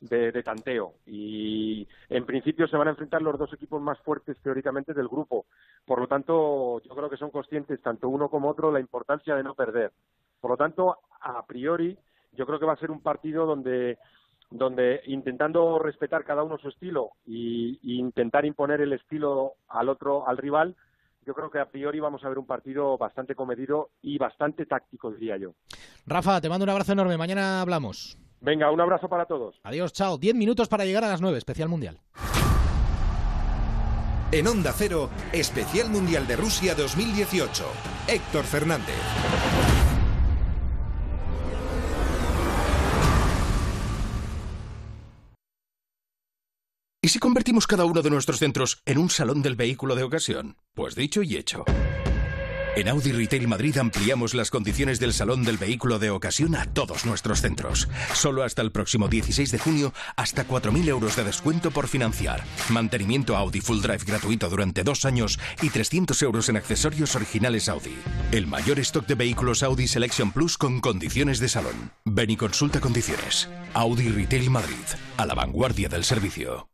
de, 0.00 0.42
tanteo 0.42 0.94
y 1.06 1.86
en 2.08 2.24
principio 2.24 2.66
se 2.66 2.76
van 2.76 2.88
a 2.88 2.92
enfrentar 2.92 3.22
los 3.22 3.38
dos 3.38 3.52
equipos 3.52 3.80
más 3.80 3.98
fuertes 4.00 4.36
teóricamente 4.42 4.94
del 4.94 5.08
grupo. 5.08 5.46
Por 5.84 6.00
lo 6.00 6.06
tanto, 6.06 6.80
yo 6.80 6.94
creo 6.94 7.10
que 7.10 7.16
son 7.16 7.30
conscientes 7.30 7.80
tanto 7.82 8.08
uno 8.08 8.28
como 8.28 8.48
otro 8.48 8.72
la 8.72 8.80
importancia 8.80 9.34
de 9.34 9.42
no 9.42 9.54
perder. 9.54 9.92
Por 10.40 10.52
lo 10.52 10.56
tanto, 10.56 10.96
a 11.20 11.44
priori, 11.46 11.96
yo 12.32 12.46
creo 12.46 12.58
que 12.58 12.66
va 12.66 12.72
a 12.72 12.80
ser 12.80 12.90
un 12.90 13.02
partido 13.02 13.46
donde 13.46 13.98
donde 14.52 15.00
intentando 15.06 15.78
respetar 15.78 16.24
cada 16.24 16.42
uno 16.42 16.58
su 16.58 16.68
estilo 16.68 17.12
y 17.24 17.78
intentar 17.82 18.44
imponer 18.44 18.80
el 18.80 18.92
estilo 18.92 19.52
al 19.68 19.88
otro 19.88 20.26
al 20.26 20.38
rival, 20.38 20.74
yo 21.24 21.34
creo 21.34 21.50
que 21.50 21.60
a 21.60 21.66
priori 21.66 22.00
vamos 22.00 22.24
a 22.24 22.28
ver 22.28 22.38
un 22.38 22.46
partido 22.46 22.96
bastante 22.98 23.34
comedido 23.34 23.90
y 24.02 24.18
bastante 24.18 24.66
táctico, 24.66 25.12
diría 25.12 25.36
yo. 25.36 25.54
Rafa, 26.06 26.40
te 26.40 26.48
mando 26.48 26.64
un 26.64 26.70
abrazo 26.70 26.92
enorme. 26.92 27.16
Mañana 27.16 27.60
hablamos. 27.60 28.18
Venga, 28.40 28.70
un 28.70 28.80
abrazo 28.80 29.08
para 29.08 29.26
todos. 29.26 29.60
Adiós, 29.64 29.92
chao. 29.92 30.16
Diez 30.18 30.34
minutos 30.34 30.68
para 30.68 30.84
llegar 30.84 31.04
a 31.04 31.08
las 31.08 31.20
nueve, 31.20 31.38
especial 31.38 31.68
mundial. 31.68 32.00
En 34.32 34.46
Onda 34.46 34.72
Cero, 34.72 35.10
especial 35.32 35.90
mundial 35.90 36.26
de 36.26 36.36
Rusia 36.36 36.74
2018. 36.74 37.64
Héctor 38.06 38.44
Fernández. 38.44 38.94
¿Y 47.02 47.08
si 47.08 47.18
convertimos 47.18 47.66
cada 47.66 47.86
uno 47.86 48.02
de 48.02 48.10
nuestros 48.10 48.38
centros 48.38 48.82
en 48.84 48.98
un 48.98 49.10
salón 49.10 49.42
del 49.42 49.56
vehículo 49.56 49.96
de 49.96 50.04
ocasión? 50.04 50.56
Pues 50.74 50.94
dicho 50.94 51.22
y 51.22 51.36
hecho. 51.36 51.64
En 52.76 52.88
Audi 52.88 53.10
Retail 53.10 53.48
Madrid 53.48 53.76
ampliamos 53.78 54.32
las 54.32 54.50
condiciones 54.50 55.00
del 55.00 55.12
salón 55.12 55.42
del 55.42 55.58
vehículo 55.58 55.98
de 55.98 56.10
ocasión 56.10 56.54
a 56.54 56.66
todos 56.66 57.04
nuestros 57.04 57.40
centros. 57.40 57.88
Solo 58.14 58.44
hasta 58.44 58.62
el 58.62 58.70
próximo 58.70 59.08
16 59.08 59.50
de 59.50 59.58
junio, 59.58 59.92
hasta 60.16 60.46
4.000 60.46 60.88
euros 60.88 61.16
de 61.16 61.24
descuento 61.24 61.72
por 61.72 61.88
financiar. 61.88 62.44
Mantenimiento 62.68 63.36
Audi 63.36 63.60
Full 63.60 63.80
Drive 63.80 64.04
gratuito 64.06 64.48
durante 64.48 64.84
dos 64.84 65.04
años 65.04 65.40
y 65.60 65.70
300 65.70 66.22
euros 66.22 66.48
en 66.48 66.58
accesorios 66.58 67.16
originales 67.16 67.68
Audi. 67.68 67.98
El 68.30 68.46
mayor 68.46 68.78
stock 68.78 69.06
de 69.06 69.16
vehículos 69.16 69.64
Audi 69.64 69.88
Selection 69.88 70.30
Plus 70.30 70.56
con 70.56 70.80
condiciones 70.80 71.40
de 71.40 71.48
salón. 71.48 71.90
Ven 72.04 72.30
y 72.30 72.36
consulta 72.36 72.80
condiciones. 72.80 73.48
Audi 73.74 74.08
Retail 74.10 74.48
Madrid, 74.48 74.76
a 75.16 75.26
la 75.26 75.34
vanguardia 75.34 75.88
del 75.88 76.04
servicio. 76.04 76.69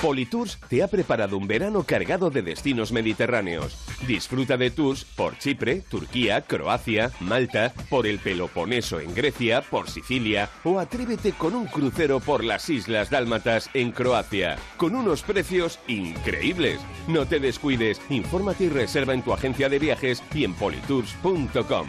Politours 0.00 0.58
te 0.68 0.82
ha 0.82 0.88
preparado 0.88 1.36
un 1.38 1.46
verano 1.46 1.82
cargado 1.82 2.30
de 2.30 2.42
destinos 2.42 2.92
mediterráneos. 2.92 3.76
Disfruta 4.06 4.56
de 4.56 4.70
tours 4.70 5.04
por 5.04 5.38
Chipre, 5.38 5.82
Turquía, 5.88 6.42
Croacia, 6.42 7.10
Malta, 7.20 7.72
por 7.88 8.06
el 8.06 8.18
Peloponeso 8.18 9.00
en 9.00 9.14
Grecia, 9.14 9.62
por 9.62 9.88
Sicilia 9.88 10.50
o 10.64 10.78
atrévete 10.78 11.32
con 11.32 11.54
un 11.54 11.66
crucero 11.66 12.20
por 12.20 12.44
las 12.44 12.68
Islas 12.68 13.10
Dálmatas 13.10 13.70
en 13.74 13.92
Croacia, 13.92 14.56
con 14.76 14.94
unos 14.94 15.22
precios 15.22 15.78
increíbles. 15.88 16.80
No 17.08 17.26
te 17.26 17.40
descuides, 17.40 18.00
infórmate 18.10 18.64
y 18.64 18.68
reserva 18.68 19.14
en 19.14 19.22
tu 19.22 19.32
agencia 19.32 19.68
de 19.68 19.78
viajes 19.78 20.22
y 20.34 20.44
en 20.44 20.54
politours.com. 20.54 21.88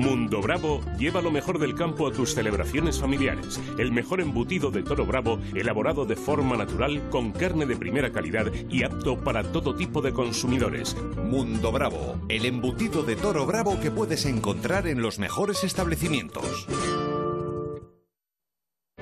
Mundo 0.00 0.40
Bravo 0.40 0.80
lleva 0.98 1.20
lo 1.20 1.30
mejor 1.30 1.58
del 1.58 1.74
campo 1.74 2.08
a 2.08 2.10
tus 2.10 2.32
celebraciones 2.32 2.98
familiares. 2.98 3.60
El 3.76 3.92
mejor 3.92 4.22
embutido 4.22 4.70
de 4.70 4.82
toro 4.82 5.04
bravo, 5.04 5.38
elaborado 5.54 6.06
de 6.06 6.16
forma 6.16 6.56
natural, 6.56 7.10
con 7.10 7.32
carne 7.32 7.66
de 7.66 7.76
primera 7.76 8.10
calidad 8.10 8.50
y 8.70 8.82
apto 8.82 9.18
para 9.18 9.52
todo 9.52 9.74
tipo 9.74 10.00
de 10.00 10.14
consumidores. 10.14 10.96
Mundo 11.22 11.70
Bravo, 11.70 12.18
el 12.30 12.46
embutido 12.46 13.02
de 13.02 13.14
toro 13.14 13.44
bravo 13.44 13.78
que 13.78 13.90
puedes 13.90 14.24
encontrar 14.24 14.86
en 14.86 15.02
los 15.02 15.18
mejores 15.18 15.64
establecimientos. 15.64 16.66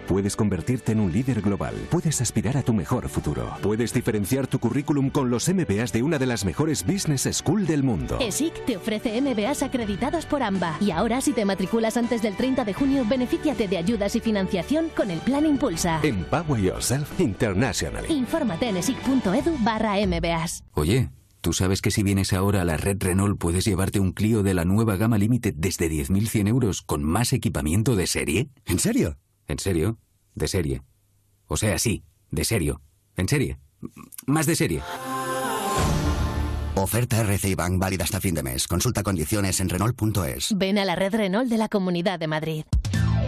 Puedes 0.09 0.37
convertirte 0.37 0.93
en 0.93 1.01
un 1.01 1.13
líder 1.13 1.43
global. 1.43 1.75
Puedes 1.91 2.23
aspirar 2.23 2.57
a 2.57 2.63
tu 2.63 2.73
mejor 2.73 3.11
futuro. 3.11 3.53
Puedes 3.61 3.93
diferenciar 3.93 4.47
tu 4.47 4.59
currículum 4.59 5.11
con 5.11 5.29
los 5.29 5.47
MBAs 5.51 5.93
de 5.93 6.03
una 6.03 6.19
de 6.19 6.25
las 6.25 6.47
mejores 6.47 6.87
business 6.87 7.29
school 7.31 7.67
del 7.67 7.83
mundo. 7.83 8.17
ESIC 8.19 8.65
te 8.65 8.79
ofrece 8.79 9.21
MBAs 9.21 9.63
acreditados 9.63 10.25
por 10.25 10.43
AMBA. 10.43 10.79
Y 10.81 10.93
ahora, 10.93 11.21
si 11.21 11.33
te 11.33 11.45
matriculas 11.45 11.99
antes 11.99 12.23
del 12.23 12.37
30 12.37 12.65
de 12.65 12.73
junio, 12.73 13.05
benefíciate 13.07 13.69
de 13.69 13.77
ayudas 13.77 14.17
y 14.17 14.21
financiación 14.21 14.89
con 14.97 15.11
el 15.11 15.19
Plan 15.19 15.45
Impulsa. 15.45 16.01
Empower 16.03 16.59
Yourself 16.59 17.21
Internationally. 17.21 18.11
Infórmate 18.11 18.71
en 18.71 18.79
esic.edu 18.79 19.59
barra 19.61 19.95
MBAs. 20.07 20.65
Oye. 20.73 21.11
¿Tú 21.41 21.53
sabes 21.53 21.83
que 21.83 21.93
si 21.93 22.03
vienes 22.03 22.33
ahora 22.33 22.63
a 22.63 22.65
la 22.65 22.77
red 22.77 22.97
Renault 22.99 23.39
puedes 23.39 23.65
llevarte 23.65 24.01
un 24.01 24.11
Clio 24.11 24.43
de 24.43 24.55
la 24.55 24.65
nueva 24.65 24.97
gama 24.97 25.19
Limited 25.19 25.55
desde 25.57 25.89
10.100 25.89 26.49
euros 26.49 26.83
con 26.83 27.05
más 27.05 27.33
equipamiento 27.33 27.95
de 27.95 28.09
serie? 28.09 28.51
¿En 28.67 28.81
serio? 28.81 29.19
¿En 29.49 29.59
serio? 29.59 29.99
De 30.35 30.47
serie. 30.47 30.83
O 31.47 31.57
sea, 31.57 31.79
sí, 31.79 32.05
de 32.31 32.45
serio. 32.45 32.83
En 33.17 33.29
serie. 33.29 33.59
Más 34.27 34.47
de 34.47 34.55
serie. 34.55 34.83
Oferta 36.75 37.21
RCI 37.23 37.55
Bank 37.55 37.79
válida 37.81 38.05
hasta 38.05 38.21
fin 38.21 38.35
de 38.35 38.43
mes. 38.43 38.69
Consulta 38.69 39.03
condiciones 39.03 39.59
en 39.61 39.71
Renault.es. 39.71 40.57
Ven 40.57 40.79
a 40.79 40.85
la 40.85 40.95
red 40.95 41.15
Renault 41.15 41.49
de 41.49 41.57
la 41.57 41.69
Comunidad 41.69 42.19
de 42.19 42.29
Madrid. 42.29 42.65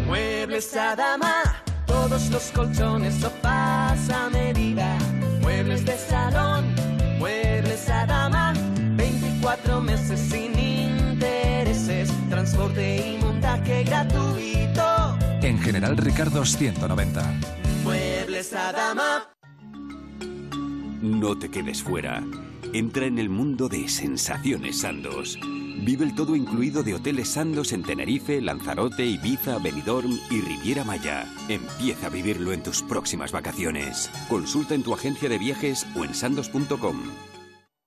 Muebles 0.07 0.77
a 0.77 0.95
dama, 0.95 1.43
todos 1.87 2.31
los 2.31 2.51
colchones, 2.53 3.15
sofás 3.15 4.11
a 4.11 4.29
medida. 4.31 4.99
Muebles 5.41 5.85
de 5.85 5.97
salón, 5.97 6.75
muebles 7.19 7.89
a 7.89 8.07
dama, 8.07 8.53
24 8.97 9.81
meses 9.81 10.21
sin 10.21 10.59
intereses, 10.59 12.11
transporte 12.29 13.15
y 13.15 13.19
montaje 13.19 13.85
gratuito. 13.85 14.90
En 15.71 15.77
General 15.77 15.97
Ricardos 15.97 16.57
190. 16.57 17.41
Muebles 17.85 18.53
a 18.55 18.73
dama. 18.73 19.31
No 21.01 21.39
te 21.39 21.49
quedes 21.49 21.85
fuera. 21.85 22.25
Entra 22.73 23.07
en 23.07 23.21
el 23.21 23.29
mundo 23.29 23.69
de 23.69 23.89
Sensaciones 23.89 24.81
Sandos. 24.81 25.39
Vive 25.85 26.07
el 26.07 26.17
todo 26.17 26.35
incluido 26.35 26.83
de 26.83 26.95
Hoteles 26.95 27.29
Sandos 27.29 27.73
en 27.73 27.85
Tenerife, 27.85 28.41
Lanzarote, 28.41 29.07
Ibiza, 29.07 29.59
Benidorm 29.59 30.19
y 30.29 30.41
Riviera 30.41 30.83
Maya. 30.83 31.33
Empieza 31.49 32.09
a 32.09 32.11
vivirlo 32.11 32.53
en 32.53 32.65
tus 32.65 32.83
próximas 32.83 33.31
vacaciones. 33.31 34.11
Consulta 34.29 34.75
en 34.75 34.83
tu 34.83 34.93
agencia 34.93 35.29
de 35.29 35.39
viajes 35.39 35.87
o 35.95 36.05
en 36.05 36.15
sandos.com. 36.15 37.01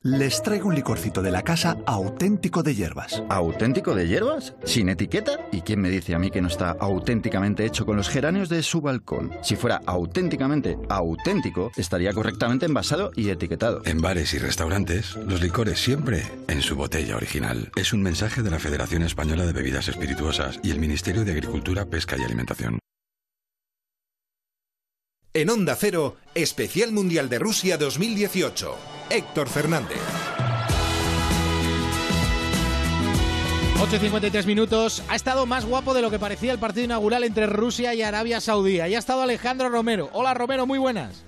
Les 0.06 0.44
traigo 0.44 0.68
un 0.68 0.76
licorcito 0.76 1.22
de 1.22 1.32
la 1.32 1.44
casa 1.44 1.78
auténtico 1.86 2.62
de 2.62 2.76
hierbas. 2.76 3.24
¿Auténtico 3.30 3.96
de 3.96 4.06
hierbas? 4.06 4.54
¿Sin 4.66 4.90
etiqueta? 4.90 5.40
¿Y 5.50 5.62
quién 5.62 5.80
me 5.80 5.90
dice 5.90 6.14
a 6.14 6.20
mí 6.20 6.30
que 6.30 6.42
no 6.42 6.50
está 6.50 6.72
auténticamente 6.72 7.66
hecho 7.66 7.86
con 7.86 7.96
los 7.96 8.10
geranios 8.10 8.50
de 8.50 8.64
su 8.64 8.82
balcón? 8.82 9.32
Si 9.44 9.56
fuera 9.56 9.82
auténticamente 9.86 10.78
auténtico, 10.90 11.72
estaría 11.78 12.12
correctamente 12.12 12.66
envasado 12.66 13.14
y 13.16 13.30
etiquetado. 13.30 13.82
En 13.86 14.02
bares 14.02 14.34
y 14.34 14.40
restaurantes, 14.40 15.16
los 15.16 15.42
licores 15.42 15.80
siempre 15.80 16.24
en 16.50 16.62
su 16.62 16.76
botella 16.76 17.16
original. 17.16 17.72
Es 17.78 17.94
un 17.94 18.02
mensaje 18.02 18.42
de 18.42 18.52
la 18.52 18.60
Federación 18.60 19.04
Española 19.04 19.46
de 19.46 19.54
Bebidas 19.54 19.88
Espirituosas 19.88 20.60
y 20.64 20.72
el 20.72 20.80
Ministerio 20.80 21.24
de 21.24 21.32
Agricultura, 21.32 21.86
Pesca 21.86 22.18
y 22.20 22.24
Alimentación. 22.24 22.78
En 25.34 25.50
Onda 25.50 25.78
Cero, 25.80 26.18
Especial 26.36 26.92
Mundial 26.92 27.30
de 27.30 27.40
Rusia 27.40 27.78
2018. 27.78 28.93
Héctor 29.14 29.48
Fernández. 29.48 30.00
8 33.80 33.96
y 33.96 34.00
53 34.00 34.48
minutos. 34.48 35.04
Ha 35.08 35.16
estado 35.16 35.46
más 35.46 35.66
guapo 35.66 35.94
de 35.94 36.02
lo 36.02 36.10
que 36.10 36.18
parecía 36.18 36.52
el 36.52 36.58
partido 36.58 36.86
inaugural 36.86 37.24
entre 37.24 37.46
Rusia 37.46 37.94
y 37.94 38.02
Arabia 38.02 38.42
Saudí. 38.42 38.78
Y 38.78 38.80
ha 38.80 38.98
estado 38.98 39.22
Alejandro 39.22 39.70
Romero. 39.70 40.10
Hola 40.14 40.34
Romero, 40.34 40.66
muy 40.66 40.80
buenas. 40.80 41.24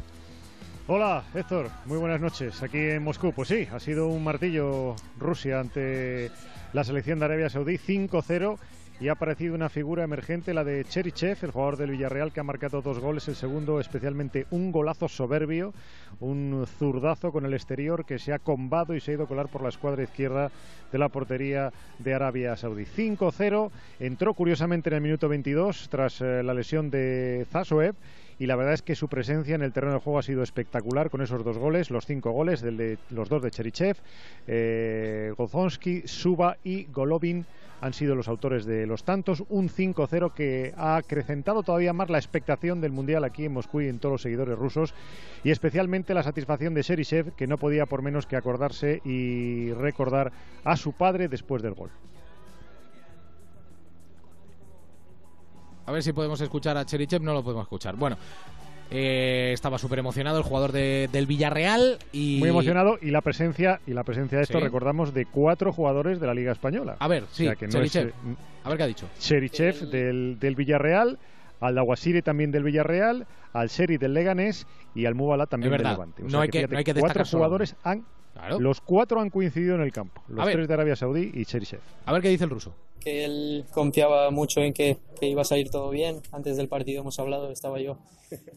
Hola 0.87 1.25
Héctor, 1.35 1.69
muy 1.85 1.99
buenas 1.99 2.19
noches. 2.19 2.63
Aquí 2.63 2.79
en 2.79 3.03
Moscú, 3.03 3.31
pues 3.33 3.49
sí, 3.49 3.67
ha 3.71 3.79
sido 3.79 4.07
un 4.07 4.23
martillo 4.23 4.95
Rusia 5.19 5.59
ante 5.59 6.31
la 6.73 6.83
selección 6.83 7.19
de 7.19 7.25
Arabia 7.25 7.51
Saudí 7.51 7.77
5-0 7.77 8.57
y 8.99 9.09
ha 9.09 9.13
aparecido 9.13 9.55
una 9.55 9.69
figura 9.69 10.03
emergente, 10.03 10.53
la 10.53 10.63
de 10.63 10.85
Cherichev, 10.85 11.37
el 11.41 11.51
jugador 11.51 11.77
del 11.77 11.91
Villarreal 11.91 12.31
que 12.31 12.39
ha 12.39 12.43
marcado 12.43 12.81
dos 12.81 12.99
goles, 12.99 13.27
el 13.27 13.35
segundo 13.35 13.79
especialmente 13.79 14.45
un 14.51 14.71
golazo 14.71 15.09
soberbio, 15.09 15.73
un 16.21 16.65
zurdazo 16.79 17.31
con 17.31 17.45
el 17.45 17.53
exterior 17.53 18.05
que 18.05 18.19
se 18.19 18.31
ha 18.31 18.39
combado 18.39 18.95
y 18.95 19.01
se 19.01 19.11
ha 19.11 19.13
ido 19.15 19.23
a 19.25 19.27
colar 19.27 19.49
por 19.49 19.61
la 19.61 19.69
escuadra 19.69 20.03
izquierda 20.03 20.49
de 20.91 20.97
la 20.97 21.09
portería 21.09 21.73
de 21.99 22.13
Arabia 22.13 22.55
Saudí. 22.55 22.85
5-0, 22.85 23.69
entró 23.99 24.33
curiosamente 24.33 24.89
en 24.89 24.95
el 24.95 25.01
minuto 25.01 25.27
22 25.27 25.89
tras 25.89 26.21
eh, 26.21 26.41
la 26.41 26.53
lesión 26.53 26.89
de 26.89 27.45
Zasoev 27.51 27.95
y 28.39 28.45
la 28.45 28.55
verdad 28.55 28.73
es 28.73 28.81
que 28.81 28.95
su 28.95 29.07
presencia 29.07 29.55
en 29.55 29.61
el 29.61 29.73
terreno 29.73 29.93
de 29.93 29.99
juego 29.99 30.19
ha 30.19 30.23
sido 30.23 30.43
espectacular 30.43 31.09
con 31.09 31.21
esos 31.21 31.43
dos 31.43 31.57
goles, 31.57 31.89
los 31.89 32.05
cinco 32.05 32.31
goles, 32.31 32.61
del 32.61 32.77
de, 32.77 32.97
los 33.09 33.29
dos 33.29 33.41
de 33.41 33.51
Cherichev, 33.51 33.97
eh, 34.47 35.33
Gozonsky, 35.37 36.03
Suba 36.05 36.57
y 36.63 36.85
Golovin 36.85 37.45
han 37.81 37.93
sido 37.93 38.15
los 38.15 38.27
autores 38.27 38.65
de 38.65 38.85
los 38.85 39.03
tantos. 39.03 39.43
Un 39.49 39.69
5-0 39.69 40.33
que 40.33 40.73
ha 40.77 40.97
acrecentado 40.97 41.63
todavía 41.63 41.93
más 41.93 42.09
la 42.09 42.17
expectación 42.17 42.81
del 42.81 42.91
Mundial 42.91 43.23
aquí 43.23 43.45
en 43.45 43.53
Moscú 43.53 43.81
y 43.81 43.87
en 43.87 43.99
todos 43.99 44.13
los 44.13 44.21
seguidores 44.21 44.57
rusos 44.57 44.93
y 45.43 45.51
especialmente 45.51 46.13
la 46.13 46.23
satisfacción 46.23 46.73
de 46.73 46.83
Cherichev 46.83 47.35
que 47.35 47.47
no 47.47 47.57
podía 47.57 47.85
por 47.85 48.01
menos 48.01 48.25
que 48.25 48.35
acordarse 48.35 49.01
y 49.03 49.71
recordar 49.73 50.31
a 50.63 50.77
su 50.77 50.93
padre 50.93 51.27
después 51.27 51.61
del 51.61 51.73
gol. 51.73 51.91
A 55.87 55.91
ver 55.91 56.01
si 56.01 56.13
podemos 56.13 56.41
escuchar 56.41 56.77
a 56.77 56.85
Cherichev, 56.85 57.21
no 57.21 57.33
lo 57.33 57.43
podemos 57.43 57.65
escuchar. 57.65 57.95
Bueno, 57.95 58.17
eh, 58.91 59.51
estaba 59.53 59.77
súper 59.77 59.99
emocionado 59.99 60.37
el 60.37 60.43
jugador 60.43 60.71
del 60.71 61.25
Villarreal 61.25 61.97
y 62.11 62.37
muy 62.39 62.49
emocionado 62.49 62.97
y 63.01 63.11
la 63.11 63.21
presencia 63.21 63.79
y 63.87 63.93
la 63.93 64.03
presencia 64.03 64.37
de 64.37 64.43
esto 64.43 64.59
recordamos 64.59 65.13
de 65.13 65.25
cuatro 65.25 65.73
jugadores 65.73 66.19
de 66.19 66.27
la 66.27 66.33
Liga 66.33 66.51
española. 66.51 66.95
A 66.99 67.07
ver, 67.07 67.25
sí, 67.31 67.49
que 67.57 67.67
no 67.67 67.73
Cherichev. 67.73 68.13
a 68.63 68.69
ver 68.69 68.77
qué 68.77 68.83
ha 68.83 68.87
dicho. 68.87 69.07
Cherichev 69.19 69.89
del, 69.89 70.37
del 70.39 70.55
Villarreal, 70.55 71.17
al 71.59 71.75
Dawasiri 71.75 72.21
también 72.21 72.51
del 72.51 72.63
Villarreal, 72.63 73.25
al 73.53 73.69
Seri 73.69 73.97
del 73.97 74.13
Leganés 74.13 74.67
y 74.93 75.05
al 75.05 75.15
Mubala 75.15 75.47
también 75.47 75.71
del 75.71 75.83
Levante. 75.83 76.23
no, 76.23 76.41
hay 76.41 76.49
que, 76.49 76.67
no 76.67 76.77
hay 76.77 76.83
que 76.83 76.93
cuatro 76.93 77.25
jugadores 77.25 77.75
han 77.83 78.05
los 78.59 78.81
cuatro 78.81 79.21
han 79.21 79.29
coincidido 79.29 79.75
en 79.75 79.81
el 79.81 79.91
campo, 79.91 80.21
los 80.27 80.45
tres 80.45 80.67
de 80.67 80.73
Arabia 80.73 80.95
Saudí 80.95 81.31
y 81.33 81.45
Cherichev. 81.45 81.79
A 82.05 82.13
ver 82.13 82.21
qué 82.21 82.29
dice 82.29 82.43
el 82.43 82.49
ruso. 82.49 82.75
Que 83.05 83.23
él 83.23 83.65
confiaba 83.71 84.31
mucho 84.31 84.61
en 84.61 84.73
que, 84.73 84.97
iba 85.21 85.43
a 85.43 85.45
salir 85.45 85.69
todo 85.69 85.91
bien. 85.91 86.21
Antes 86.31 86.57
del 86.57 86.67
partido 86.67 87.01
hemos 87.01 87.17
hablado, 87.19 87.51
estaba 87.51 87.79
yo. 87.79 87.97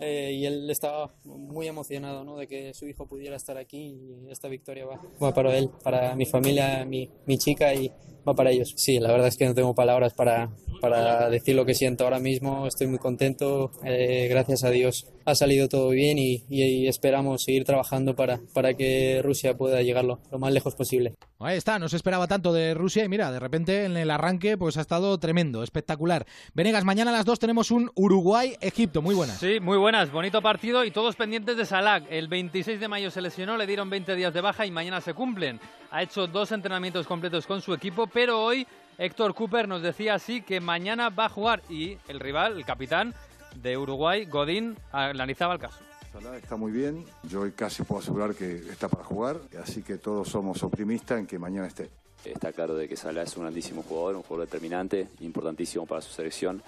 Eh, 0.00 0.32
y 0.32 0.46
él 0.46 0.70
estaba 0.70 1.12
muy 1.24 1.68
emocionado 1.68 2.24
¿no? 2.24 2.38
de 2.38 2.46
que 2.46 2.72
su 2.72 2.88
hijo 2.88 3.06
pudiera 3.06 3.36
estar 3.36 3.58
aquí 3.58 3.78
y 3.78 4.30
esta 4.30 4.48
victoria 4.48 4.86
va, 4.86 4.98
va 5.22 5.34
para 5.34 5.56
él, 5.58 5.68
para 5.84 6.16
mi 6.16 6.24
familia, 6.24 6.86
mi, 6.86 7.10
mi 7.26 7.36
chica 7.36 7.74
y 7.74 7.92
va 8.26 8.34
para 8.34 8.50
ellos. 8.50 8.72
Sí, 8.76 8.98
la 8.98 9.12
verdad 9.12 9.28
es 9.28 9.36
que 9.36 9.46
no 9.46 9.54
tengo 9.54 9.74
palabras 9.74 10.14
para, 10.14 10.50
para 10.80 11.28
decir 11.30 11.54
lo 11.54 11.64
que 11.64 11.74
siento 11.74 12.04
ahora 12.04 12.18
mismo. 12.18 12.66
Estoy 12.66 12.86
muy 12.86 12.98
contento. 12.98 13.70
Eh, 13.84 14.26
gracias 14.28 14.64
a 14.64 14.70
Dios 14.70 15.06
ha 15.24 15.34
salido 15.34 15.68
todo 15.68 15.90
bien 15.90 16.18
y, 16.18 16.86
esperamos 16.88 17.42
seguir 17.42 17.64
trabajando 17.64 18.16
para, 18.16 18.40
para 18.54 18.74
que 18.74 19.20
Rusia 19.22 19.56
pueda 19.56 19.82
llegar 19.82 20.04
lo, 20.04 20.20
más 20.38 20.52
lejos 20.52 20.74
posible. 20.74 21.14
Ahí 21.40 21.56
está, 21.56 21.78
no 21.78 21.88
se 21.88 21.94
esperaba 21.94 22.26
tanto 22.26 22.52
de 22.52 22.74
Rusia 22.74 23.04
y 23.04 23.08
mira, 23.08 23.30
de 23.30 23.38
repente 23.38 23.84
en 23.84 23.96
el 23.96 24.10
arranque 24.10 24.58
pues 24.58 24.76
ha 24.76 24.80
estado 24.80 25.16
tremendo, 25.18 25.62
espectacular. 25.62 26.26
Venegas, 26.52 26.82
mañana 26.84 27.12
a 27.12 27.14
las 27.14 27.24
2 27.24 27.38
tenemos 27.38 27.70
un 27.70 27.92
Uruguay-Egipto, 27.94 29.02
muy 29.02 29.14
buenas. 29.14 29.38
Sí, 29.38 29.60
muy 29.60 29.78
buenas, 29.78 30.10
bonito 30.10 30.42
partido 30.42 30.84
y 30.84 30.90
todos 30.90 31.14
pendientes 31.14 31.56
de 31.56 31.64
Salah. 31.64 32.02
El 32.10 32.26
26 32.26 32.80
de 32.80 32.88
mayo 32.88 33.12
se 33.12 33.20
lesionó, 33.20 33.56
le 33.56 33.68
dieron 33.68 33.88
20 33.88 34.16
días 34.16 34.34
de 34.34 34.40
baja 34.40 34.66
y 34.66 34.72
mañana 34.72 35.00
se 35.00 35.14
cumplen. 35.14 35.60
Ha 35.92 36.02
hecho 36.02 36.26
dos 36.26 36.50
entrenamientos 36.50 37.06
completos 37.06 37.46
con 37.46 37.62
su 37.62 37.72
equipo, 37.72 38.08
pero 38.08 38.42
hoy 38.42 38.66
Héctor 38.98 39.32
Cooper 39.32 39.68
nos 39.68 39.80
decía 39.80 40.14
así 40.14 40.42
que 40.42 40.58
mañana 40.58 41.08
va 41.08 41.26
a 41.26 41.28
jugar 41.28 41.62
y 41.70 41.98
el 42.08 42.18
rival, 42.18 42.56
el 42.56 42.64
capitán 42.64 43.14
de 43.54 43.78
Uruguay, 43.78 44.24
Godín, 44.24 44.76
analizaba 44.90 45.54
el 45.54 45.60
caso. 45.60 45.87
Salah 46.20 46.36
está 46.36 46.56
muy 46.56 46.72
bien, 46.72 47.04
yo 47.22 47.42
hoy 47.42 47.52
casi 47.52 47.84
puedo 47.84 48.00
asegurar 48.00 48.34
que 48.34 48.56
está 48.70 48.88
para 48.88 49.04
jugar, 49.04 49.40
así 49.62 49.82
que 49.82 49.98
todos 49.98 50.28
somos 50.28 50.64
optimistas 50.64 51.20
en 51.20 51.28
que 51.28 51.38
mañana 51.38 51.68
esté. 51.68 51.90
Está 52.24 52.52
claro 52.52 52.74
de 52.74 52.88
que 52.88 52.96
Salah 52.96 53.22
es 53.22 53.36
un 53.36 53.44
grandísimo 53.44 53.84
jugador, 53.84 54.16
un 54.16 54.22
jugador 54.22 54.46
determinante, 54.46 55.06
importantísimo 55.20 55.86
para 55.86 56.00
su 56.00 56.10
selección, 56.10 56.60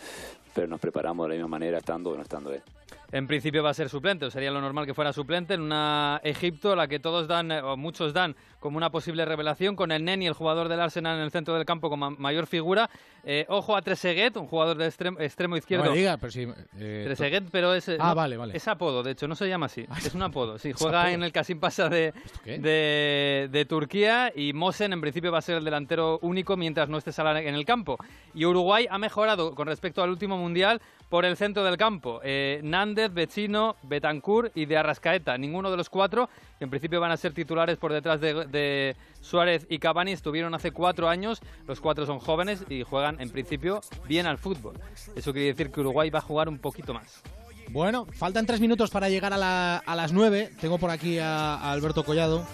pero 0.55 0.67
nos 0.67 0.81
preparamos 0.81 1.27
de 1.27 1.31
la 1.31 1.35
misma 1.35 1.59
manera 1.59 1.79
estando 1.79 2.11
o 2.11 2.17
no 2.17 2.23
estando 2.23 2.53
él. 2.53 2.63
En 3.13 3.27
principio 3.27 3.63
va 3.63 3.71
a 3.71 3.75
ser 3.75 3.89
suplente, 3.89 4.25
o 4.27 4.31
sería 4.31 4.53
lo 4.53 4.61
normal 4.61 4.87
que 4.87 4.95
fuera 4.95 5.13
suplente 5.13 5.55
en 5.55 5.63
una 5.63 6.21
Egipto 6.23 6.73
a 6.73 6.77
la 6.77 6.87
que 6.87 7.01
todos 7.01 7.27
dan, 7.27 7.51
o 7.51 7.77
muchos 7.77 8.13
dan, 8.13 8.37
como 8.61 8.77
una 8.77 8.91
posible 8.91 9.25
revelación, 9.25 9.75
con 9.75 9.91
el 9.91 10.05
Neni, 10.05 10.29
el 10.29 10.33
jugador 10.33 10.69
del 10.69 10.81
Arsenal 10.81 11.17
en 11.17 11.25
el 11.25 11.33
centro 11.33 11.55
del 11.55 11.65
campo 11.65 11.91
como 11.91 12.13
mayor 12.13 12.47
figura. 12.47 12.89
Eh, 13.25 13.47
ojo 13.49 13.75
a 13.75 13.83
Treseguet, 13.83 14.37
un 14.37 14.47
jugador 14.47 14.77
de 14.77 14.87
extremo, 14.87 15.57
izquierdo. 15.57 15.87
No 15.87 15.91
me 15.91 15.97
diga, 15.97 16.19
pero 16.19 16.31
sí, 16.31 16.47
eh, 16.79 17.03
Treseguet, 17.05 17.45
pero 17.51 17.75
es, 17.75 17.91
ah, 17.99 18.15
vale, 18.15 18.37
vale. 18.37 18.57
es 18.57 18.69
apodo, 18.69 19.03
de 19.03 19.11
hecho, 19.11 19.27
no 19.27 19.35
se 19.35 19.49
llama 19.49 19.67
así, 19.67 19.85
es 20.05 20.15
un 20.15 20.23
apodo. 20.23 20.59
Sí, 20.59 20.73
juega 20.73 21.11
en 21.11 21.25
el 21.25 21.33
Casim 21.33 21.59
Pasa 21.59 21.89
de, 21.89 22.13
de, 22.45 23.49
de, 23.51 23.65
Turquía 23.65 24.33
y 24.35 24.53
Mosen 24.53 24.93
en 24.93 25.01
principio 25.01 25.33
va 25.33 25.39
a 25.39 25.43
ser 25.43 25.57
el 25.57 25.65
delantero 25.65 26.21
único 26.23 26.57
mientras 26.57 26.89
no 26.89 26.97
esté 26.97 27.11
Salah 27.11 27.41
en 27.43 27.55
el 27.57 27.65
campo. 27.65 27.99
Y 28.35 28.45
Uruguay 28.45 28.87
ha 28.89 28.99
mejorado 28.99 29.55
con 29.55 29.67
respecto 29.67 30.03
al 30.03 30.11
último 30.11 30.40
mundial 30.41 30.81
por 31.11 31.25
el 31.25 31.37
centro 31.37 31.65
del 31.65 31.77
campo. 31.77 32.21
Eh, 32.23 32.61
Nández, 32.63 33.13
Vecino, 33.13 33.77
Betancourt 33.83 34.57
y 34.57 34.65
de 34.65 34.79
Arrascaeta. 34.79 35.37
Ninguno 35.37 35.71
de 35.71 35.77
los 35.77 35.91
cuatro, 35.91 36.31
que 36.59 36.65
en 36.65 36.71
principio 36.71 37.01
van 37.01 37.11
a 37.11 37.17
ser 37.17 37.35
titulares 37.35 37.77
por 37.77 37.93
detrás 37.93 38.21
de, 38.21 38.97
Suárez 39.21 39.67
y 39.69 39.79
Cavani, 39.79 40.13
estuvieron 40.13 40.55
hace 40.55 40.71
cuatro 40.71 41.09
años. 41.09 41.43
Los 41.67 41.81
cuatro 41.81 42.07
son 42.07 42.21
jóvenes 42.21 42.65
y 42.71 42.85
juegan 42.85 43.21
en 43.21 43.29
principio 43.31 43.81
bien 44.07 44.27
al 44.27 44.39
fútbol. 44.39 44.79
Eso 45.15 45.33
quiere 45.33 45.49
decir 45.49 45.71
que 45.71 45.81
Uruguay 45.81 46.09
va 46.11 46.21
a 46.21 46.23
jugar 46.23 46.49
un 46.49 46.59
poquito 46.59 46.95
más. 46.95 47.23
Bueno, 47.71 48.07
faltan 48.07 48.47
tres 48.47 48.61
minutos 48.61 48.91
para 48.91 49.09
llegar 49.09 49.33
a, 49.33 49.79
a 49.79 49.97
las 49.97 50.13
nueve. 50.13 50.51
Tengo 50.61 50.79
por 50.79 50.91
aquí 50.91 51.19
a 51.19 51.71
Alberto 51.71 52.05
Collado. 52.05 52.47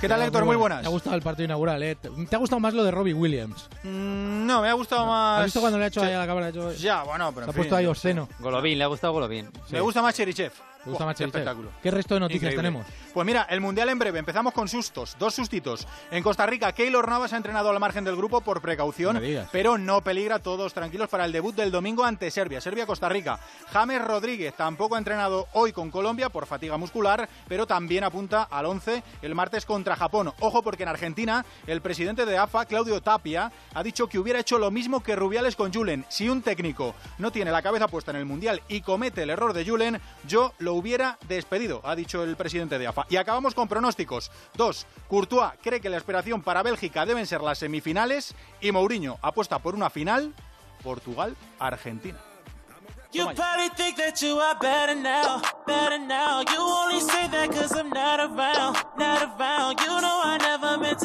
¿Qué 0.00 0.08
tal, 0.08 0.22
Héctor? 0.22 0.44
Muy 0.44 0.56
buenas. 0.56 0.82
Te 0.82 0.86
ha 0.86 0.90
gustado 0.90 1.16
el 1.16 1.22
partido 1.22 1.46
inaugural, 1.46 1.82
¿eh? 1.82 1.96
¿Te 1.96 2.36
ha 2.36 2.38
gustado 2.38 2.60
más 2.60 2.74
lo 2.74 2.84
de 2.84 2.90
Robbie 2.90 3.14
Williams? 3.14 3.68
Mm, 3.82 4.46
no, 4.46 4.62
me 4.62 4.68
ha 4.68 4.72
gustado 4.74 5.06
más. 5.06 5.40
¿Has 5.40 5.44
visto 5.46 5.60
cuando 5.60 5.78
le 5.78 5.84
ha 5.84 5.88
hecho 5.88 6.02
ahí 6.02 6.12
a 6.12 6.18
la 6.18 6.26
cámara? 6.26 6.50
Ya, 6.78 7.02
bueno, 7.02 7.32
pero. 7.32 7.46
Se 7.46 7.50
ha 7.50 7.54
puesto 7.54 7.76
ahí 7.76 7.86
obsceno. 7.86 8.28
Golovin, 8.38 8.78
le 8.78 8.84
ha 8.84 8.88
gustado 8.88 9.12
Golovin. 9.12 9.50
Me 9.70 9.80
gusta 9.80 10.02
más 10.02 10.14
Cherichev. 10.14 10.52
¿Te 10.84 10.90
gusta 10.90 11.04
más 11.04 11.20
espectáculo. 11.20 11.70
¿Qué 11.82 11.90
resto 11.90 12.14
de 12.14 12.20
noticias 12.20 12.54
tenemos? 12.54 12.86
Pues 13.12 13.26
mira, 13.26 13.46
el 13.50 13.60
Mundial 13.60 13.88
en 13.88 13.98
breve. 13.98 14.20
Empezamos 14.20 14.54
con 14.54 14.68
sustos, 14.68 15.16
dos 15.18 15.34
sustitos. 15.34 15.86
En 16.10 16.22
Costa 16.22 16.46
Rica, 16.46 16.72
Keylor 16.72 17.08
Navas 17.08 17.32
ha 17.32 17.36
entrenado 17.36 17.70
al 17.70 17.80
margen 17.80 18.04
del 18.04 18.16
grupo 18.16 18.40
por 18.40 18.62
precaución, 18.62 19.20
pero 19.50 19.76
no 19.76 20.02
peligra, 20.02 20.38
todos 20.38 20.72
tranquilos 20.72 21.08
para 21.08 21.24
el 21.24 21.32
debut 21.32 21.54
del 21.54 21.70
domingo 21.70 22.04
ante 22.04 22.30
Serbia. 22.30 22.60
Serbia-Costa 22.60 23.08
Rica. 23.08 23.40
James 23.72 24.02
Rodríguez 24.02 24.54
tampoco 24.54 24.94
ha 24.94 24.98
entrenado 24.98 25.48
hoy 25.52 25.72
con 25.72 25.90
Colombia 25.90 26.28
por 26.28 26.46
fatiga 26.46 26.76
muscular, 26.76 27.28
pero 27.48 27.66
también 27.66 28.04
apunta 28.04 28.44
al 28.44 28.66
11 28.66 29.02
el 29.22 29.34
martes 29.34 29.66
contra 29.66 29.87
Japón. 29.96 30.32
Ojo 30.40 30.62
porque 30.62 30.82
en 30.82 30.88
Argentina 30.88 31.44
el 31.66 31.80
presidente 31.80 32.26
de 32.26 32.38
AFA, 32.38 32.66
Claudio 32.66 33.00
Tapia, 33.00 33.52
ha 33.74 33.82
dicho 33.82 34.08
que 34.08 34.18
hubiera 34.18 34.40
hecho 34.40 34.58
lo 34.58 34.70
mismo 34.70 35.02
que 35.02 35.16
Rubiales 35.16 35.56
con 35.56 35.72
Julen. 35.72 36.04
Si 36.08 36.28
un 36.28 36.42
técnico 36.42 36.94
no 37.18 37.30
tiene 37.30 37.50
la 37.50 37.62
cabeza 37.62 37.88
puesta 37.88 38.10
en 38.10 38.18
el 38.18 38.24
Mundial 38.24 38.62
y 38.68 38.80
comete 38.80 39.22
el 39.22 39.30
error 39.30 39.52
de 39.52 39.64
Julen, 39.64 40.00
yo 40.26 40.52
lo 40.58 40.74
hubiera 40.74 41.18
despedido, 41.28 41.80
ha 41.84 41.96
dicho 41.96 42.22
el 42.22 42.36
presidente 42.36 42.78
de 42.78 42.86
AFA. 42.86 43.06
Y 43.08 43.16
acabamos 43.16 43.54
con 43.54 43.68
pronósticos. 43.68 44.30
Dos, 44.54 44.86
Courtois 45.08 45.52
cree 45.62 45.80
que 45.80 45.90
la 45.90 45.96
esperación 45.96 46.42
para 46.42 46.62
Bélgica 46.62 47.06
deben 47.06 47.26
ser 47.26 47.40
las 47.40 47.58
semifinales 47.58 48.34
y 48.60 48.72
Mourinho 48.72 49.18
apuesta 49.22 49.58
por 49.58 49.74
una 49.74 49.90
final 49.90 50.34
Portugal-Argentina. 50.82 52.27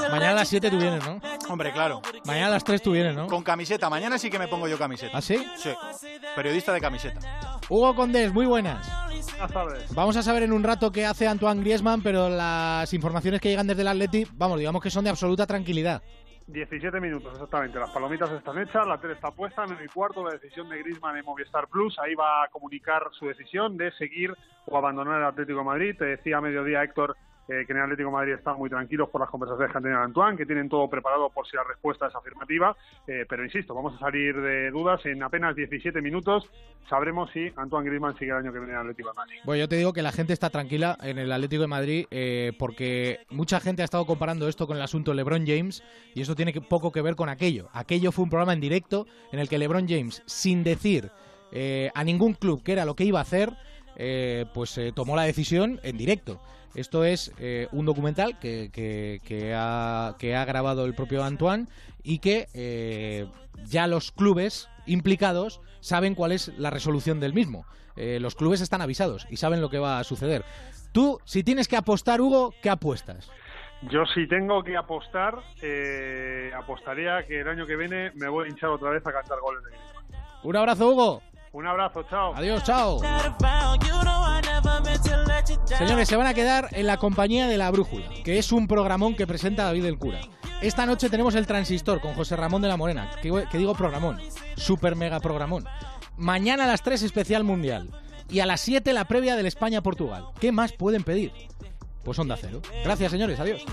Mañana 0.10 0.32
a 0.32 0.36
las 0.36 0.50
7 0.50 0.70
tú 0.70 0.78
vienes, 0.78 1.06
¿no? 1.06 1.22
Hombre, 1.50 1.72
claro. 1.72 2.02
Mañana 2.26 2.48
a 2.48 2.52
las 2.52 2.64
3 2.66 2.82
tú 2.82 2.92
vienes, 2.92 3.16
¿no? 3.16 3.28
Con 3.28 3.42
camiseta. 3.42 3.90
Mañana 3.90 4.18
sí 4.18 4.30
que 4.30 4.38
me 4.38 4.50
pongo 4.50 4.68
yo 4.68 4.78
camiseta. 4.78 5.18
¿Ah, 5.18 5.22
sí? 5.22 5.46
Sí. 5.58 5.70
Periodista 6.36 6.74
de 6.74 6.82
camiseta. 6.82 7.20
Hugo 7.70 7.96
Condés, 7.96 8.34
muy 8.34 8.46
buenas. 8.46 8.86
Vamos 9.92 10.18
a 10.18 10.24
saber 10.24 10.44
en 10.44 10.52
un 10.52 10.64
rato 10.64 10.92
qué 10.92 11.06
hace 11.06 11.28
Antoine 11.28 11.62
Griezmann, 11.62 12.02
pero 12.02 12.28
las 12.30 12.94
informaciones 12.94 13.40
que 13.40 13.50
llegan 13.50 13.68
desde 13.68 13.82
el 13.82 13.88
Atleti, 13.88 14.28
vamos, 14.34 14.60
digamos 14.60 14.82
que 14.82 14.90
son 14.90 15.06
de 15.06 15.10
absoluta 15.10 15.48
tranquilidad. 15.48 16.02
17 16.48 17.00
minutos, 17.00 17.34
exactamente. 17.34 17.80
Las 17.80 17.92
palomitas 17.92 18.32
están 18.32 18.58
hechas, 18.60 18.86
la 18.86 19.00
tele 19.00 19.14
está 19.14 19.32
puesta. 19.32 19.64
En 19.64 19.78
el 19.78 19.90
cuarto, 19.92 20.24
la 20.24 20.34
decisión 20.34 20.70
de 20.70 20.80
Griezmann 20.80 21.18
en 21.18 21.26
Movistar 21.26 21.68
Plus. 21.68 21.98
Ahí 22.00 22.16
va 22.16 22.44
a 22.44 22.48
comunicar 22.50 23.04
su 23.12 23.28
decisión 23.28 23.78
de 23.78 23.92
seguir 23.94 24.34
o 24.66 24.78
abandonar 24.78 25.20
el 25.20 25.28
Atlético 25.28 25.64
Madrid. 25.64 25.96
Te 25.98 26.06
decía 26.06 26.38
a 26.38 26.42
mediodía, 26.42 26.84
Héctor, 26.84 27.16
eh, 27.48 27.66
que 27.66 27.74
en 27.74 27.78
el 27.78 27.84
Atlético 27.84 28.08
de 28.10 28.14
Madrid 28.14 28.34
están 28.34 28.58
muy 28.58 28.70
tranquilos 28.70 29.10
por 29.10 29.20
las 29.20 29.30
conversaciones 29.30 29.72
que 29.72 29.78
han 29.78 29.84
tenido 29.84 30.02
Antoine, 30.02 30.38
que 30.38 30.46
tienen 30.46 30.70
todo 30.70 30.90
preparado 30.90 31.30
por 31.30 31.46
si 31.46 31.58
la 31.58 31.64
respuesta 31.64 32.08
es 32.08 32.16
afirmativa, 32.16 32.76
eh, 33.06 33.26
pero 33.28 33.44
insisto, 33.44 33.74
vamos 33.74 33.96
a 33.96 34.00
salir 34.00 34.40
de 34.40 34.72
dudas 34.72 35.06
en 35.06 35.22
apenas 35.22 35.54
17 35.54 36.02
minutos, 36.02 36.50
sabremos 36.90 37.30
si 37.32 37.52
Antoine 37.58 37.88
Griezmann 37.88 38.18
sigue 38.18 38.32
el 38.32 38.38
año 38.38 38.54
que 38.54 38.60
viene 38.60 38.74
en 38.74 38.80
el 38.80 38.82
Atlético 38.84 39.10
de 39.10 39.16
Madrid. 39.16 39.36
Bueno, 39.44 39.60
yo 39.60 39.68
te 39.68 39.76
digo 39.76 39.92
que 39.92 40.02
la 40.02 40.14
gente 40.14 40.32
está 40.32 40.50
tranquila 40.50 40.98
en 41.02 41.18
el 41.18 41.32
Atlético 41.32 41.64
de 41.64 41.68
Madrid 41.68 42.06
eh, 42.12 42.54
porque 42.58 43.26
mucha 43.30 43.60
gente 43.60 43.82
ha 43.82 43.86
estado 43.86 44.06
comparando 44.06 44.48
esto 44.48 44.66
con 44.66 44.78
el 44.78 44.84
asunto 44.84 45.14
LeBron 45.14 45.46
James 45.46 45.84
y 46.16 46.22
eso 46.22 46.36
tiene 46.36 46.54
poco 46.54 46.94
que 46.94 47.02
ver 47.02 47.18
con 47.18 47.28
aquello. 47.28 47.68
Aquello 47.74 48.14
fue 48.14 48.24
un 48.24 48.30
programa 48.30 48.54
en 48.54 48.62
directo 48.62 49.06
en 49.34 49.40
el 49.40 49.50
que 49.50 49.58
LeBron 49.58 49.88
James, 49.88 50.24
sin 50.26 50.64
decir 50.64 51.12
a 51.94 52.04
ningún 52.04 52.34
club 52.34 52.64
qué 52.64 52.72
era 52.72 52.84
lo 52.84 52.96
que 52.96 53.04
iba 53.04 53.20
a 53.20 53.22
hacer, 53.22 53.52
pues 54.56 54.80
tomó 54.96 55.16
la 55.16 55.24
decisión 55.24 55.80
en 55.84 55.98
directo. 55.98 56.42
Esto 56.76 57.04
es 57.04 57.32
eh, 57.40 57.68
un 57.72 57.86
documental 57.86 58.40
que, 58.40 58.70
que, 58.72 59.54
ha, 59.56 60.46
grabado 60.46 60.86
el 60.86 60.96
propio 60.96 61.24
Antoine 61.24 61.68
y 62.04 62.20
que 62.20 62.48
eh, 62.54 63.28
ya 63.66 63.88
los 63.88 64.12
clubes 64.12 64.70
implicados 64.86 65.62
saben 65.82 66.16
cuál 66.16 66.32
es 66.32 66.52
la 66.58 66.72
resolución 66.72 67.20
del 67.20 67.34
mismo. 67.34 67.66
Eh, 67.96 68.20
los 68.20 68.36
clubes 68.36 68.62
están 68.62 68.82
avisados 68.82 69.28
y 69.30 69.38
saben 69.38 69.62
lo 69.62 69.70
que 69.70 69.78
va 69.78 70.00
a 70.00 70.04
suceder. 70.04 70.44
Tú, 70.92 71.20
si 71.26 71.44
tienes 71.44 71.68
que 71.68 71.78
apostar, 71.78 72.22
Hugo, 72.22 72.54
¿qué 72.62 72.70
apuestas? 72.70 73.30
Yo 73.90 74.06
si 74.06 74.28
tengo 74.28 74.64
que 74.64 74.78
apostar, 74.78 75.36
apostaría 76.56 77.24
que 77.28 77.42
el 77.42 77.48
año 77.48 77.68
que 77.68 77.76
viene 77.76 78.12
me 78.16 78.30
voy 78.30 78.48
a 78.48 78.50
hinchar 78.50 78.70
otra 78.70 78.92
vez 78.92 79.06
a 79.06 79.12
cantar 79.12 79.40
goles 79.42 79.64
de 79.64 79.72
Griezmann. 79.72 80.06
Un 80.44 80.56
abrazo, 80.56 80.90
Hugo. 80.90 81.22
Un 81.54 81.68
abrazo, 81.68 82.04
chao. 82.10 82.34
Adiós, 82.36 82.64
chao. 82.64 83.00
Señores, 85.78 86.08
se 86.08 86.16
van 86.16 86.26
a 86.26 86.34
quedar 86.34 86.70
en 86.72 86.88
la 86.88 86.98
compañía 86.98 87.48
de 87.48 87.58
La 87.58 87.70
Brújula, 87.70 88.08
que 88.24 88.40
es 88.40 88.52
un 88.52 88.68
programón 88.68 89.16
que 89.16 89.28
presenta 89.28 89.64
David 89.64 89.86
el 89.86 90.00
Cura. 90.00 90.20
Esta 90.62 90.88
noche 90.88 91.12
tenemos 91.12 91.36
el 91.36 91.46
Transistor 91.46 92.02
con 92.02 92.16
José 92.16 92.36
Ramón 92.36 92.64
de 92.64 92.70
la 92.70 92.78
Morena, 92.78 93.12
que, 93.22 93.58
digo 93.58 93.76
programón, 93.76 94.20
super 94.56 94.96
mega 94.96 95.20
programón. 95.20 95.66
Mañana 96.18 96.64
a 96.64 96.68
las 96.68 96.82
3 96.82 97.04
especial 97.04 97.44
mundial 97.44 97.90
y 98.30 98.40
a 98.40 98.48
las 98.48 98.62
7 98.62 98.92
la 98.92 99.06
previa 99.06 99.36
del 99.36 99.46
España-Portugal. 99.46 100.26
¿Qué 100.40 100.52
más 100.52 100.74
pueden 100.74 101.04
pedir? 101.04 101.32
Pues 102.04 102.18
onda 102.18 102.36
cero. 102.36 102.62
Gracias, 102.84 103.12
señores. 103.12 103.40
Adiós. 103.40 103.64